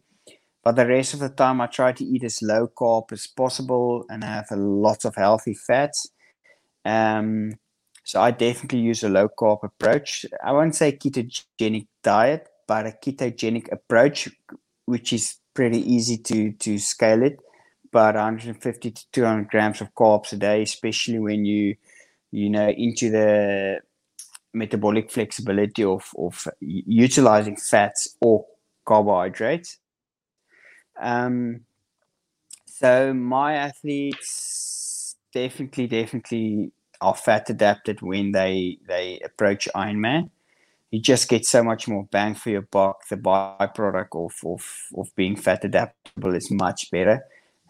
[0.63, 4.05] But the rest of the time, I try to eat as low carb as possible
[4.09, 6.09] and have a lot of healthy fats.
[6.83, 7.53] Um,
[8.03, 10.25] so I definitely use a low carb approach.
[10.43, 14.29] I won't say ketogenic diet, but a ketogenic approach
[14.85, 17.39] which is pretty easy to to scale it.
[17.91, 21.75] But 150 to 200 grams of carbs a day, especially when you
[22.35, 23.79] you know into the
[24.53, 28.45] metabolic flexibility of of utilizing fats or
[28.85, 29.77] carbohydrates.
[31.01, 31.61] Um,
[32.65, 36.71] so my athletes definitely definitely
[37.01, 40.29] are fat adapted when they they approach Ironman
[40.95, 43.07] you just get so much more bang for your buck.
[43.09, 44.65] The byproduct of, of,
[44.97, 47.21] of being fat adaptable is much better.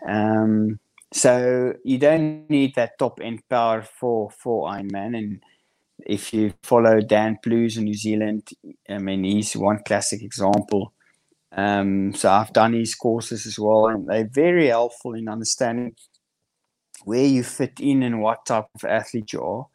[0.07, 0.79] Um,
[1.16, 5.18] so you don't need that top end power for, for Ironman.
[5.18, 5.43] And
[6.05, 8.49] if you follow Dan Plews in New Zealand,
[8.89, 10.91] I mean, he's one classic example.
[11.53, 15.95] Um, so I've done his courses as well, and they're very helpful in understanding
[17.05, 19.68] where you fit in and what type of athlete you are.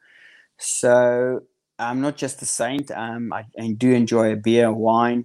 [0.59, 1.41] So
[1.79, 2.91] I'm not just a saint.
[2.91, 5.25] Um, I, I do enjoy a beer, wine,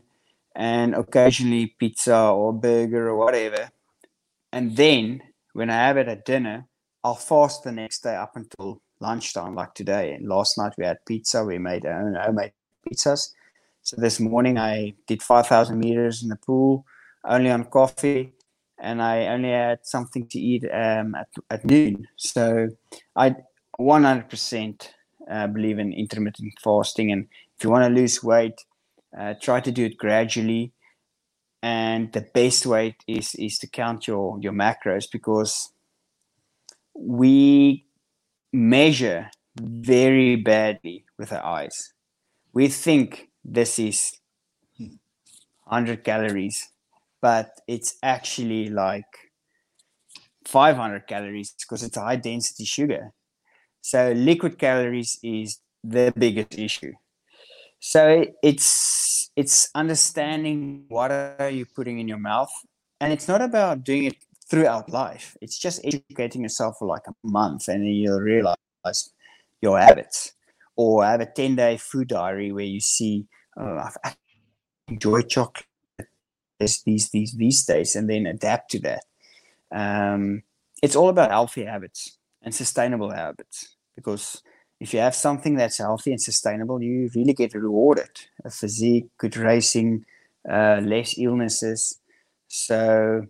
[0.56, 3.70] and occasionally pizza or burger or whatever.
[4.54, 5.22] And then
[5.56, 6.68] when I have it at dinner,
[7.02, 10.12] I'll fast the next day up until lunchtime, like today.
[10.12, 11.46] And last night we had pizza.
[11.46, 12.52] We made our own homemade
[12.86, 13.30] pizzas.
[13.82, 16.86] So this morning I did 5,000 meters in the pool,
[17.24, 18.34] only on coffee,
[18.82, 22.06] and I only had something to eat um, at, at noon.
[22.18, 22.68] So
[23.16, 23.36] I
[23.80, 24.90] 100%
[25.32, 27.14] uh, believe in intermittent fasting.
[27.14, 27.28] And
[27.58, 28.66] if you want to lose weight,
[29.18, 30.74] uh, try to do it gradually.
[31.62, 35.72] And the best way is is to count your your macros because
[36.94, 37.86] we
[38.54, 39.30] measure
[39.60, 41.94] very badly with our eyes.
[42.54, 44.20] We think this is
[44.78, 46.70] 100 calories,
[47.22, 49.32] but it's actually like
[50.46, 53.12] 500 calories because it's a high density sugar.
[53.82, 56.94] So liquid calories is the biggest issue.
[57.88, 62.50] So it's it's understanding what are you putting in your mouth,
[63.00, 64.16] and it's not about doing it
[64.50, 65.38] throughout life.
[65.40, 68.58] It's just educating yourself for like a month, and then you'll realize
[69.62, 70.34] your habits.
[70.76, 74.18] Or have a ten day food diary where you see, oh, I've
[74.88, 75.68] enjoyed chocolate
[76.60, 76.82] these
[77.12, 79.04] these these days, and then adapt to that.
[79.72, 80.42] Um,
[80.82, 84.42] it's all about healthy habits and sustainable habits because
[84.80, 88.10] if you have something that's healthy and sustainable, you really get rewarded.
[88.44, 90.06] A physique, good racing,
[90.50, 92.00] uh, less illnesses.
[92.48, 93.26] So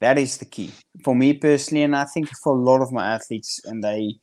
[0.00, 0.72] that is the key
[1.04, 4.16] for me personally, and I think for a lot of my athletes, and they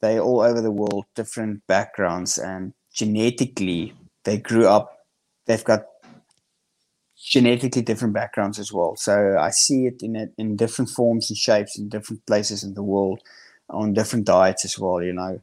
[0.00, 4.98] they all over the world, different backgrounds, and genetically they grew up.
[5.46, 5.84] They've got
[7.16, 8.96] genetically different backgrounds as well.
[8.96, 12.74] So I see it in it in different forms and shapes in different places in
[12.74, 13.20] the world,
[13.68, 15.02] on different diets as well.
[15.02, 15.40] You know,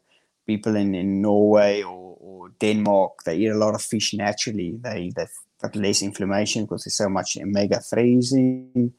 [0.48, 4.80] people in, in Norway or, or Denmark, they eat a lot of fish naturally.
[4.82, 8.94] They they've got less inflammation because there's so much omega threes in.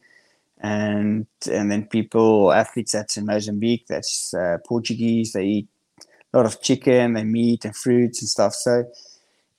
[0.60, 5.32] And and then people athletes that's in Mozambique, that's uh, Portuguese.
[5.32, 5.68] They eat
[6.32, 8.54] a lot of chicken, they meat and fruits and stuff.
[8.54, 8.84] So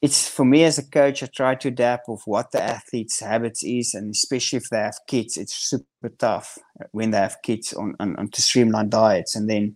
[0.01, 3.63] it's for me as a coach, I try to adapt with what the athlete's habits
[3.63, 6.57] is, and especially if they have kids, it's super tough
[6.91, 9.75] when they have kids on, on, on to streamline diets, and then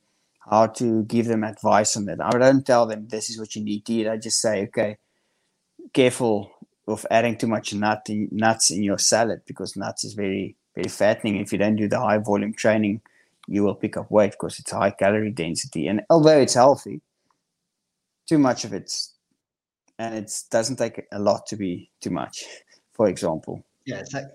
[0.50, 2.22] how to give them advice on that.
[2.22, 4.08] I don't tell them this is what you need to eat.
[4.08, 4.98] I just say, okay,
[5.94, 6.52] careful
[6.88, 10.90] of adding too much nut in, nuts in your salad because nuts is very very
[10.90, 11.38] fattening.
[11.38, 13.02] If you don't do the high volume training,
[13.48, 15.88] you will pick up weight because it's high calorie density.
[15.88, 17.02] And although it's healthy,
[18.28, 19.14] too much of it's
[20.00, 22.46] and it doesn't take a lot to be too much.
[22.94, 24.26] For example, yeah, like,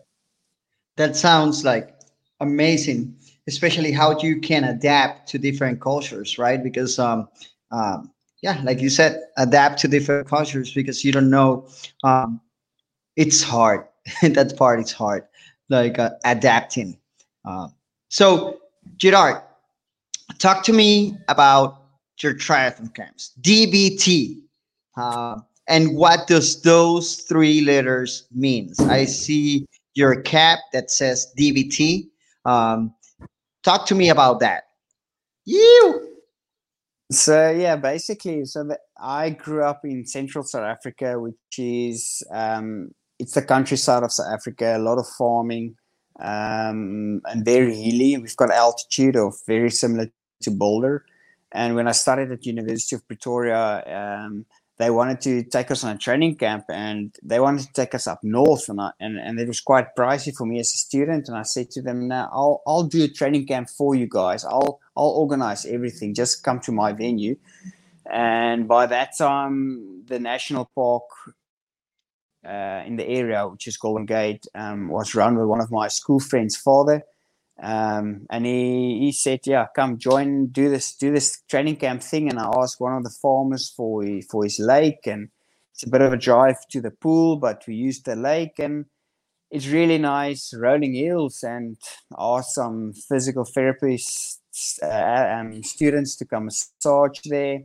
[0.96, 1.94] that sounds like
[2.40, 3.16] amazing
[3.48, 6.62] especially how you can adapt to different cultures, right?
[6.62, 7.28] Because um,
[7.72, 11.66] um, yeah, like you said, adapt to different cultures because you don't know.
[12.04, 12.40] Um,
[13.16, 13.86] it's hard.
[14.22, 15.24] that part is hard,
[15.68, 16.98] like uh, adapting.
[17.44, 17.68] Uh,
[18.10, 18.60] so,
[18.98, 19.42] Gerhard,
[20.38, 21.82] talk to me about
[22.20, 24.40] your triathlon camps, DBT,
[24.96, 25.36] uh,
[25.68, 28.78] and what does those three letters means?
[28.80, 32.08] I see your cap that says DBT.
[32.44, 32.94] Um,
[33.62, 34.64] Talk to me about that.
[35.44, 36.16] You.
[37.10, 42.90] So yeah, basically, so that I grew up in central South Africa, which is um,
[43.18, 44.76] it's the countryside of South Africa.
[44.76, 45.74] A lot of farming
[46.20, 48.18] um, and very hilly.
[48.18, 50.10] We've got altitude of very similar
[50.42, 51.04] to Boulder.
[51.52, 54.44] And when I started at University of Pretoria, um,
[54.78, 58.06] they wanted to take us on a training camp and they wanted to take us
[58.06, 61.28] up north and, I, and, and it was quite pricey for me as a student.
[61.28, 64.44] And i said to them now i'll, I'll do a training camp for you guys.
[64.44, 66.14] I'll, I'll organize everything.
[66.14, 67.36] Just come to my venue.
[68.10, 71.04] And by that time the national park
[72.46, 75.88] uh, in the area which is golden gate um, was run with one of my
[75.88, 77.02] school friends father
[77.60, 82.28] um, and he, he said, "Yeah, come join, do this, do this training camp thing."
[82.28, 85.28] And I asked one of the farmers for for his lake, and
[85.74, 88.86] it's a bit of a drive to the pool, but we used the lake, and
[89.50, 91.76] it's really nice, rolling hills, and
[92.16, 94.38] asked some physical therapists
[94.82, 97.62] and uh, students to come massage there.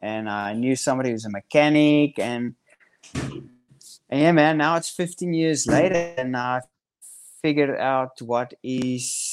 [0.00, 2.54] And I knew somebody who's a mechanic, and,
[3.14, 3.50] and
[4.10, 4.58] yeah, man.
[4.58, 6.64] Now it's 15 years later, and I've
[7.42, 9.31] figured out what is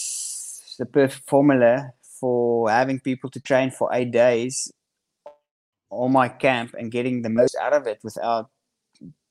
[0.80, 4.71] the perfect formula for having people to train for eight days
[5.91, 8.49] on my camp and getting the most out of it without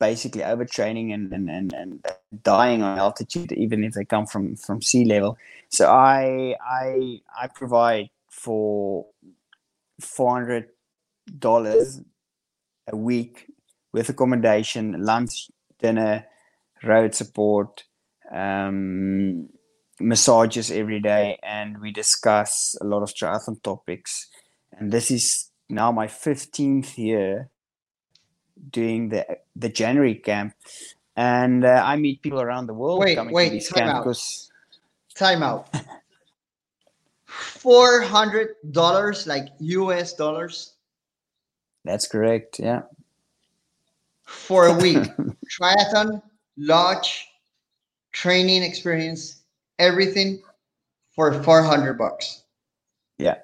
[0.01, 2.05] basically overtraining and, and, and, and
[2.43, 5.37] dying on altitude, even if they come from, from sea level.
[5.69, 9.07] So I I I provide for
[10.01, 10.69] four hundred
[11.39, 12.01] dollars
[12.87, 13.47] a week
[13.93, 16.27] with accommodation, lunch, dinner,
[16.83, 17.85] road support,
[18.31, 19.49] um,
[20.01, 24.29] massages every day, and we discuss a lot of triathlon topics.
[24.73, 27.51] and this is now my 15th year
[28.71, 29.25] doing the
[29.57, 30.55] the January camp,
[31.17, 33.95] and uh, I meet people around the world Wait, coming wait, to these time camps
[33.95, 34.05] out.
[34.05, 34.49] because
[35.19, 35.69] Time out.
[37.27, 40.75] Four hundred dollars, like US dollars,
[41.85, 42.61] that's correct.
[42.61, 42.83] Yeah,
[44.25, 45.03] for a week.
[45.61, 46.23] Triathlon,
[46.57, 47.27] lodge,
[48.13, 49.38] training experience,
[49.79, 50.43] everything
[51.15, 52.45] for four hundred bucks.
[53.19, 53.37] Yeah.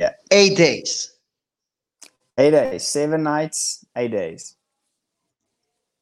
[0.00, 0.12] Yeah.
[0.30, 1.12] Eight days.
[2.38, 4.56] eight days, seven nights, eight days.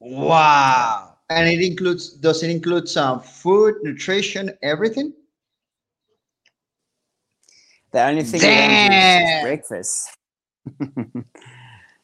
[0.00, 1.16] Wow.
[1.30, 5.12] And it includes does it include some food, nutrition, everything?
[7.92, 9.38] The only thing we don't do is- Damn.
[9.38, 10.18] is breakfast.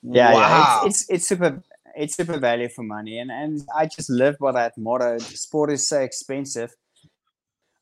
[0.02, 0.38] yeah, wow.
[0.40, 1.62] yeah, it's, it's it's super
[1.96, 5.18] it's super value for money, and and I just live by that motto.
[5.18, 6.74] Sport is so expensive.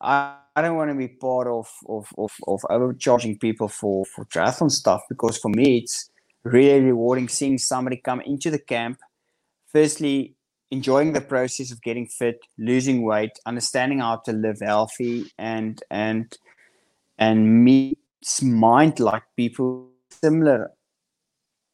[0.00, 4.24] I, I don't want to be part of of, of of overcharging people for for
[4.26, 6.10] triathlon stuff because for me it's
[6.44, 8.98] really rewarding seeing somebody come into the camp.
[9.72, 10.34] Firstly,
[10.70, 16.36] enjoying the process of getting fit, losing weight, understanding how to live healthy, and and
[17.18, 20.70] and meets mind like people similar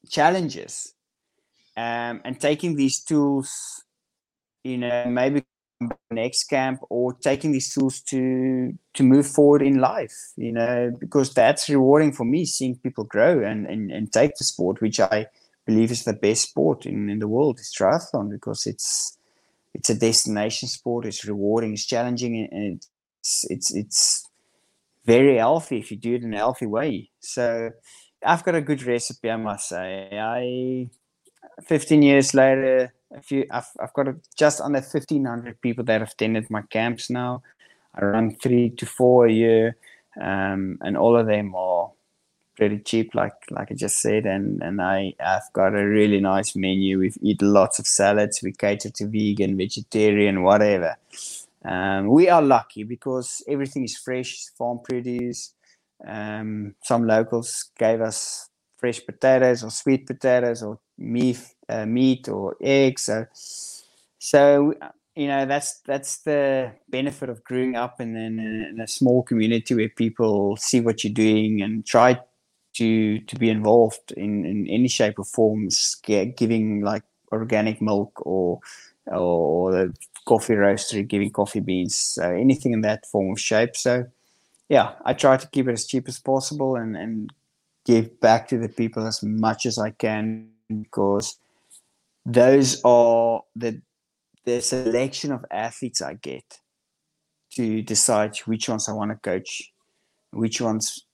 [0.09, 0.95] challenges
[1.77, 3.83] um, and taking these tools
[4.63, 5.45] you know maybe
[6.11, 11.35] next camp or taking these tools to to move forward in life you know because
[11.35, 15.27] that's rewarding for me seeing people grow and and, and take the sport which i
[15.67, 19.19] believe is the best sport in, in the world is triathlon because it's
[19.75, 22.87] it's a destination sport it's rewarding it's challenging and
[23.19, 24.29] it's it's it's
[25.05, 27.11] very healthy if you do it in a healthy way.
[27.21, 27.71] So
[28.27, 30.09] i've got a good recipe i must say.
[30.13, 30.89] I
[31.63, 36.51] 15 years later a few I've, I've got just under 1500 people that have attended
[36.51, 37.43] my camps now.
[37.95, 39.77] I run three to four a year
[40.21, 41.91] um, and all of them are
[42.57, 44.27] pretty cheap like like i just said.
[44.27, 46.99] And and i i've got a really nice menu.
[47.01, 48.43] We eat lots of salads.
[48.43, 50.97] We cater to vegan vegetarian whatever.
[51.65, 55.55] Um, we are lucky because everything is fresh farm produce.
[56.07, 61.39] Um, some locals gave us fresh potatoes or sweet potatoes or meat,
[61.69, 63.03] uh, meat or eggs.
[63.03, 63.27] So,
[64.19, 64.75] so
[65.15, 69.75] you know that's that's the benefit of growing up in, in, in a small community
[69.75, 72.21] where people see what you're doing and try
[72.75, 75.69] to to be involved in, in any shape or form,
[76.37, 78.61] giving like organic milk or
[79.07, 79.95] or the
[80.27, 83.77] coffee roastery giving coffee beans, so anything in that form of shape.
[83.77, 84.07] So
[84.69, 87.33] yeah, I try to keep it as cheap as possible and and
[87.85, 91.39] give back to the people as much as I can because
[92.25, 93.81] those are the
[94.45, 96.61] the selection of athletes I get
[97.53, 99.73] to decide which ones I want to coach,
[100.33, 101.07] which ones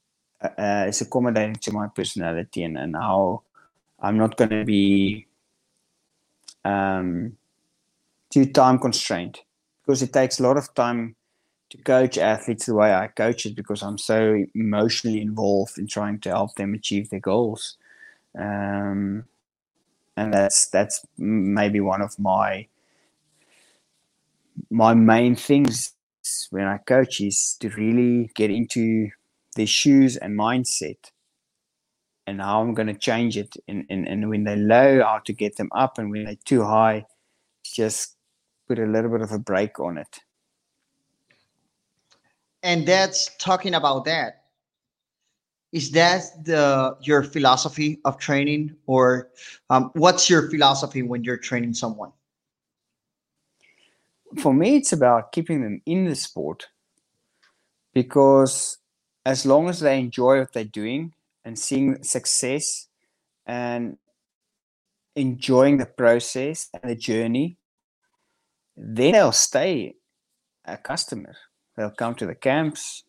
[0.42, 3.42] uh, is accommodating to my personality and, and how
[4.00, 5.26] I'm not going to be
[6.64, 7.36] um,
[8.30, 9.38] too time constrained
[9.82, 11.14] because it takes a lot of time
[11.70, 16.18] to coach athletes the way I coach it because I'm so emotionally involved in trying
[16.20, 17.76] to help them achieve their goals.
[18.36, 19.24] Um,
[20.16, 22.66] and that's that's maybe one of my
[24.70, 25.94] my main things
[26.50, 29.10] when I coach is to really get into
[29.56, 31.10] their shoes and mindset
[32.26, 33.56] and how I'm going to change it.
[33.66, 35.98] And, and, and when they're low how to get them up.
[35.98, 37.06] And when they're too high
[37.62, 38.16] just
[38.68, 40.20] put a little bit of a break on it.
[42.62, 44.39] And that's talking about that
[45.72, 49.30] is that the your philosophy of training or
[49.68, 52.12] um, what's your philosophy when you're training someone?
[54.38, 56.68] For me it's about keeping them in the sport
[57.92, 58.78] because
[59.24, 61.14] as long as they enjoy what they're doing
[61.44, 62.88] and seeing success
[63.46, 63.96] and
[65.16, 67.58] enjoying the process and the journey
[68.76, 69.96] then they'll stay
[70.64, 71.36] a customer.
[71.76, 73.04] They'll come to the camps.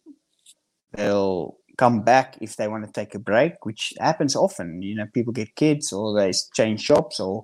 [0.93, 4.67] They'll come back if they want to take a break which happens often.
[4.83, 7.43] You know people get kids or they change shops or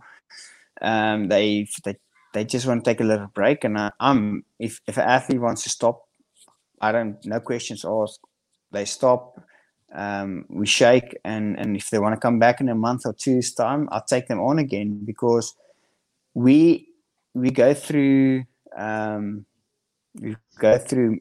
[0.81, 1.95] um, they they
[2.33, 3.63] they just want to take a little break.
[3.63, 5.97] And I, i'm if, if an athlete wants to stop
[6.81, 8.21] i don't no questions asked.
[8.71, 9.21] They stop
[10.03, 13.13] um, we shake and and if they want to come back in a month or
[13.13, 15.55] two's time i'll take them on again because
[16.33, 16.89] we
[17.33, 18.43] we go through
[18.77, 19.45] um,
[20.21, 21.19] we go through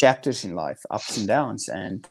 [0.00, 1.68] chapters in life ups and downs.
[1.68, 2.08] And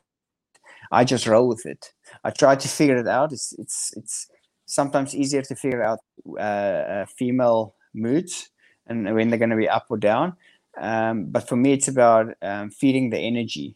[0.92, 1.94] i just roll with it.
[2.24, 3.32] I try to figure it out.
[3.32, 4.28] It's it's it's
[4.66, 6.00] sometimes easier to figure out
[6.38, 8.50] uh, uh, female moods
[8.88, 10.36] and when they're going to be up or down.
[10.80, 13.76] Um, but for me it's about um, feeding the energy.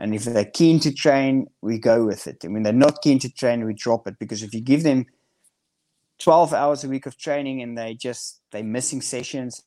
[0.00, 2.44] And if they're keen to train, we go with it.
[2.44, 4.14] And when they're not keen to train, we drop it.
[4.20, 5.06] Because if you give them
[6.20, 9.64] 12 hours a week of training and they just they're missing sessions,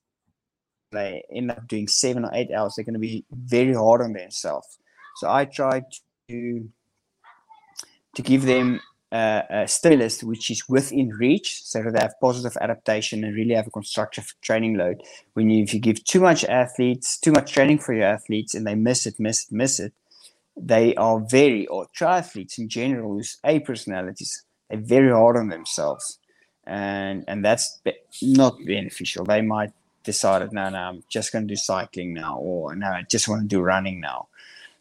[0.91, 4.13] they end up doing seven or eight hours, they're going to be very hard on
[4.13, 4.77] themselves.
[5.17, 5.99] So I try to
[8.15, 8.79] to give them
[9.11, 13.53] uh, a stimulus which is within reach so that they have positive adaptation and really
[13.53, 15.01] have a constructive training load.
[15.33, 18.65] When you, if you give too much athletes, too much training for your athletes and
[18.65, 19.93] they miss it, miss it, miss it,
[20.55, 26.19] they are very, or triathletes in general, who's A personalities, they're very hard on themselves.
[26.65, 27.81] And, and that's
[28.21, 29.25] not beneficial.
[29.25, 29.71] They might
[30.03, 33.41] decide, no, no, I'm just going to do cycling now, or no, I just want
[33.41, 34.27] to do running now.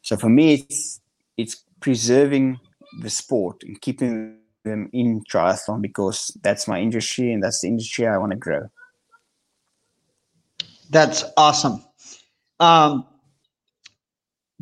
[0.03, 1.01] So for me, it's,
[1.41, 2.59] it's preserving
[3.01, 8.07] the sport and keeping them in triathlon because that's my industry and that's the industry
[8.07, 8.69] I want to grow.
[10.91, 11.85] That's awesome.
[12.59, 13.07] Um,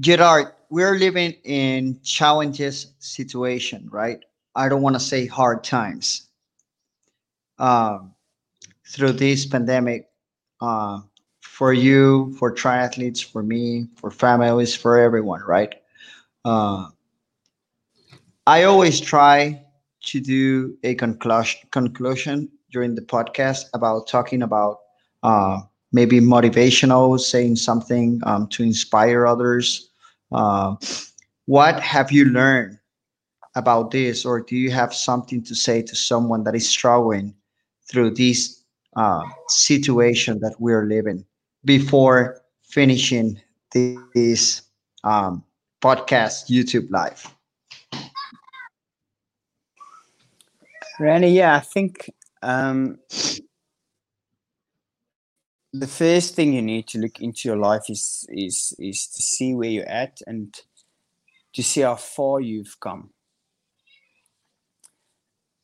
[0.00, 4.22] Gerhard, we're living in challenges situation, right?
[4.54, 6.28] I don't want to say hard times.
[7.58, 8.14] Um,
[8.86, 10.08] through this pandemic,
[10.60, 11.00] uh,
[11.40, 15.74] for you, for triathletes, for me, for families, for everyone, right?
[16.44, 16.86] Uh,
[18.46, 19.62] I always try
[20.04, 24.78] to do a conclusion conclusion during the podcast about talking about
[25.22, 25.60] uh,
[25.92, 29.90] maybe motivational, saying something um, to inspire others.
[30.32, 30.76] Uh,
[31.46, 32.78] what have you learned
[33.54, 37.34] about this, or do you have something to say to someone that is struggling
[37.90, 38.62] through this
[38.96, 41.24] uh, situation that we're living
[41.64, 43.40] before finishing
[43.72, 44.62] this
[45.04, 45.44] um,
[45.80, 47.34] podcast YouTube live?
[51.00, 52.10] Randy, yeah, I think
[52.42, 52.98] um,
[55.72, 59.54] the first thing you need to look into your life is is is to see
[59.54, 60.52] where you're at and
[61.52, 63.10] to see how far you've come,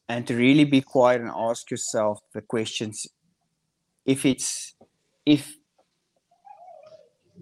[0.08, 3.06] and to really be quiet and ask yourself the questions.
[4.06, 4.74] If it's
[5.26, 5.56] if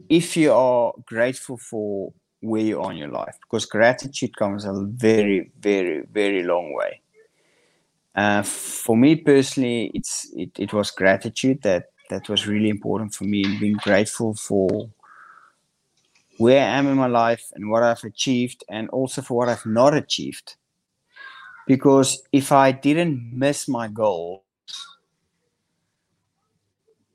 [0.08, 4.72] if you are grateful for where you are in your life, because gratitude comes a
[4.74, 7.02] very, very, very long way
[8.14, 13.24] uh, for me personally, it's it, it was gratitude that that was really important for
[13.24, 14.90] me, being grateful for
[16.36, 19.64] where I am in my life and what I've achieved, and also for what I've
[19.64, 20.56] not achieved.
[21.66, 24.42] Because if I didn't miss my goals,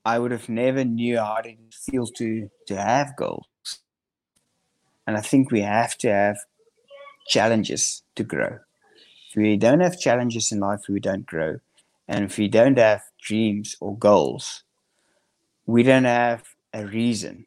[0.05, 3.45] I would have never knew how it feels to to have goals.
[5.07, 6.37] And I think we have to have
[7.27, 8.59] challenges to grow
[9.29, 11.59] If we don't have challenges in life, we don't grow.
[12.07, 14.63] And if we don't have dreams or goals,
[15.65, 16.43] we don't have
[16.73, 17.45] a reason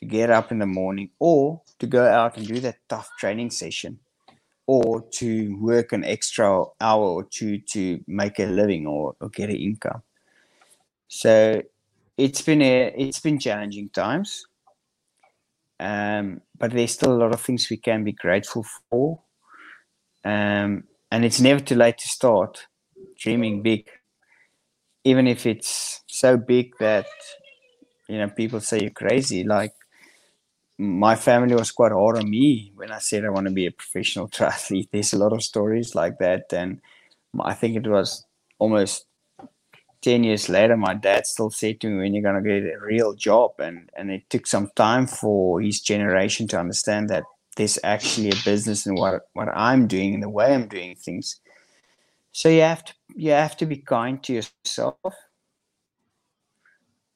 [0.00, 3.50] to get up in the morning or to go out and do that tough training
[3.50, 4.00] session
[4.66, 9.50] or to work an extra hour or two to make a living or, or get
[9.50, 10.02] an income.
[11.08, 11.62] So
[12.16, 14.46] it's been a it's been challenging times.
[15.82, 19.20] Um, but there's still a lot of things we can be grateful for
[20.24, 22.66] um, and it's never too late to start
[23.18, 23.88] dreaming big,
[25.04, 27.06] even if it's so big that
[28.08, 29.44] you know people say you're crazy.
[29.44, 29.74] Like
[30.78, 33.72] my family was quite hard on me when I said I want to be a
[33.72, 34.88] professional triathlete.
[34.92, 36.80] There's a lot of stories like that, and
[37.40, 38.24] I think it was
[38.58, 39.06] almost
[40.02, 42.78] 10 years later my dad still said to me when you're going to get a
[42.80, 47.24] real job and and it took some time for his generation to understand that
[47.56, 51.40] there's actually a business in what what I'm doing and the way I'm doing things.
[52.32, 54.96] So you have to you have to be kind to yourself,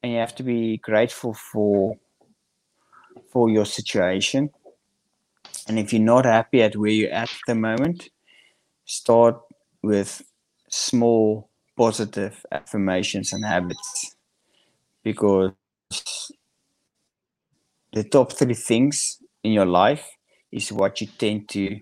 [0.03, 1.97] and you have to be grateful for
[3.33, 4.51] for your situation.
[5.69, 8.11] And if you're not happy at where you're at the moment,
[8.85, 9.41] start
[9.83, 10.23] with
[10.69, 14.17] small positive affirmations and habits
[15.03, 15.53] because
[17.93, 20.17] the top three things in your life
[20.53, 21.81] is what you tend to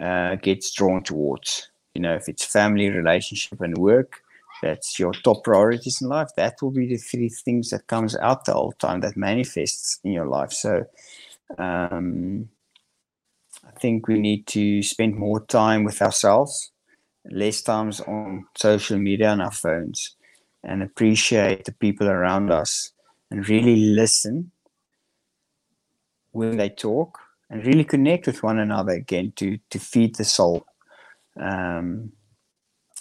[0.00, 1.70] uh, get drawn towards.
[1.94, 4.22] You know, if it's family, relationship, and work,
[4.62, 6.28] that's your top priorities in life.
[6.36, 10.12] That will be the three things that comes out the whole time that manifests in
[10.12, 10.52] your life.
[10.52, 10.84] So,
[11.58, 12.48] um,
[13.66, 16.72] I think we need to spend more time with ourselves,
[17.30, 20.16] less times on social media on our phones,
[20.64, 22.92] and appreciate the people around us,
[23.30, 24.50] and really listen
[26.32, 27.18] when they talk
[27.50, 30.66] and really connect with one another again to to feed the soul.
[31.38, 32.12] Um,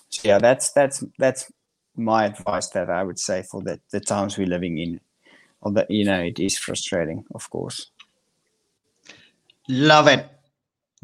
[0.09, 1.51] so yeah, that's that's that's
[1.95, 4.99] my advice that I would say for the, the times we're living in.
[5.63, 7.87] Although you know it is frustrating, of course.
[9.67, 10.27] Love it.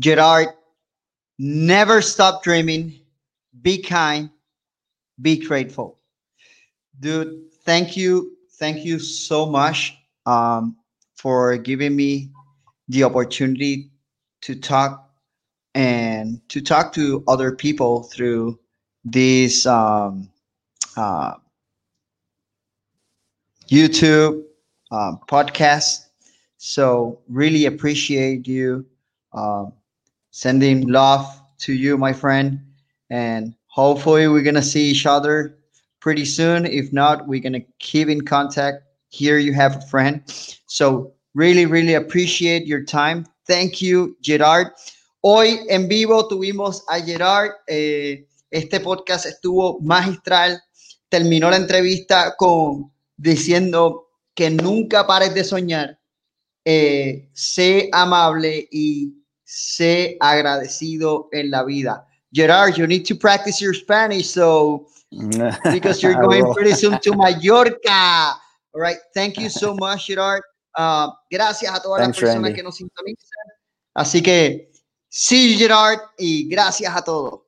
[0.01, 0.49] Gerhard,
[1.39, 2.99] never stop dreaming.
[3.61, 4.29] Be kind.
[5.21, 5.99] Be grateful.
[6.99, 8.37] Dude, thank you.
[8.59, 10.75] Thank you so much um,
[11.15, 12.31] for giving me
[12.87, 13.91] the opportunity
[14.41, 15.09] to talk
[15.75, 18.59] and to talk to other people through
[19.03, 20.29] this um,
[20.95, 21.33] uh,
[23.69, 24.43] YouTube
[24.91, 26.07] um, podcast.
[26.57, 28.85] So really appreciate you
[29.33, 29.73] um,
[30.31, 32.59] sending love to you, my friend,
[33.09, 35.57] and hopefully we're gonna see each other
[35.99, 36.65] pretty soon.
[36.65, 38.83] If not, we're gonna keep in contact.
[39.09, 40.21] Here you have a friend.
[40.67, 43.25] So really, really appreciate your time.
[43.45, 44.67] Thank you, Gerard.
[45.21, 47.51] Hoy en vivo tuvimos a Gerard.
[47.67, 50.61] Eh, este podcast estuvo magistral.
[51.09, 55.99] Terminó la entrevista con diciendo que nunca pares de soñar,
[56.63, 62.06] eh, sé amable y sé agradecido en la vida.
[62.33, 64.87] Gerhard, you need to practice your Spanish, so
[65.71, 68.35] because you're going pretty soon to Mallorca.
[68.73, 70.43] All right, thank you so much, Gerhard.
[70.77, 72.55] Uh, gracias a todas Thanks, las personas Randy.
[72.55, 73.47] que nos sintonizan.
[73.95, 74.71] Así que,
[75.09, 77.46] sí, Gerhard, y gracias a todos.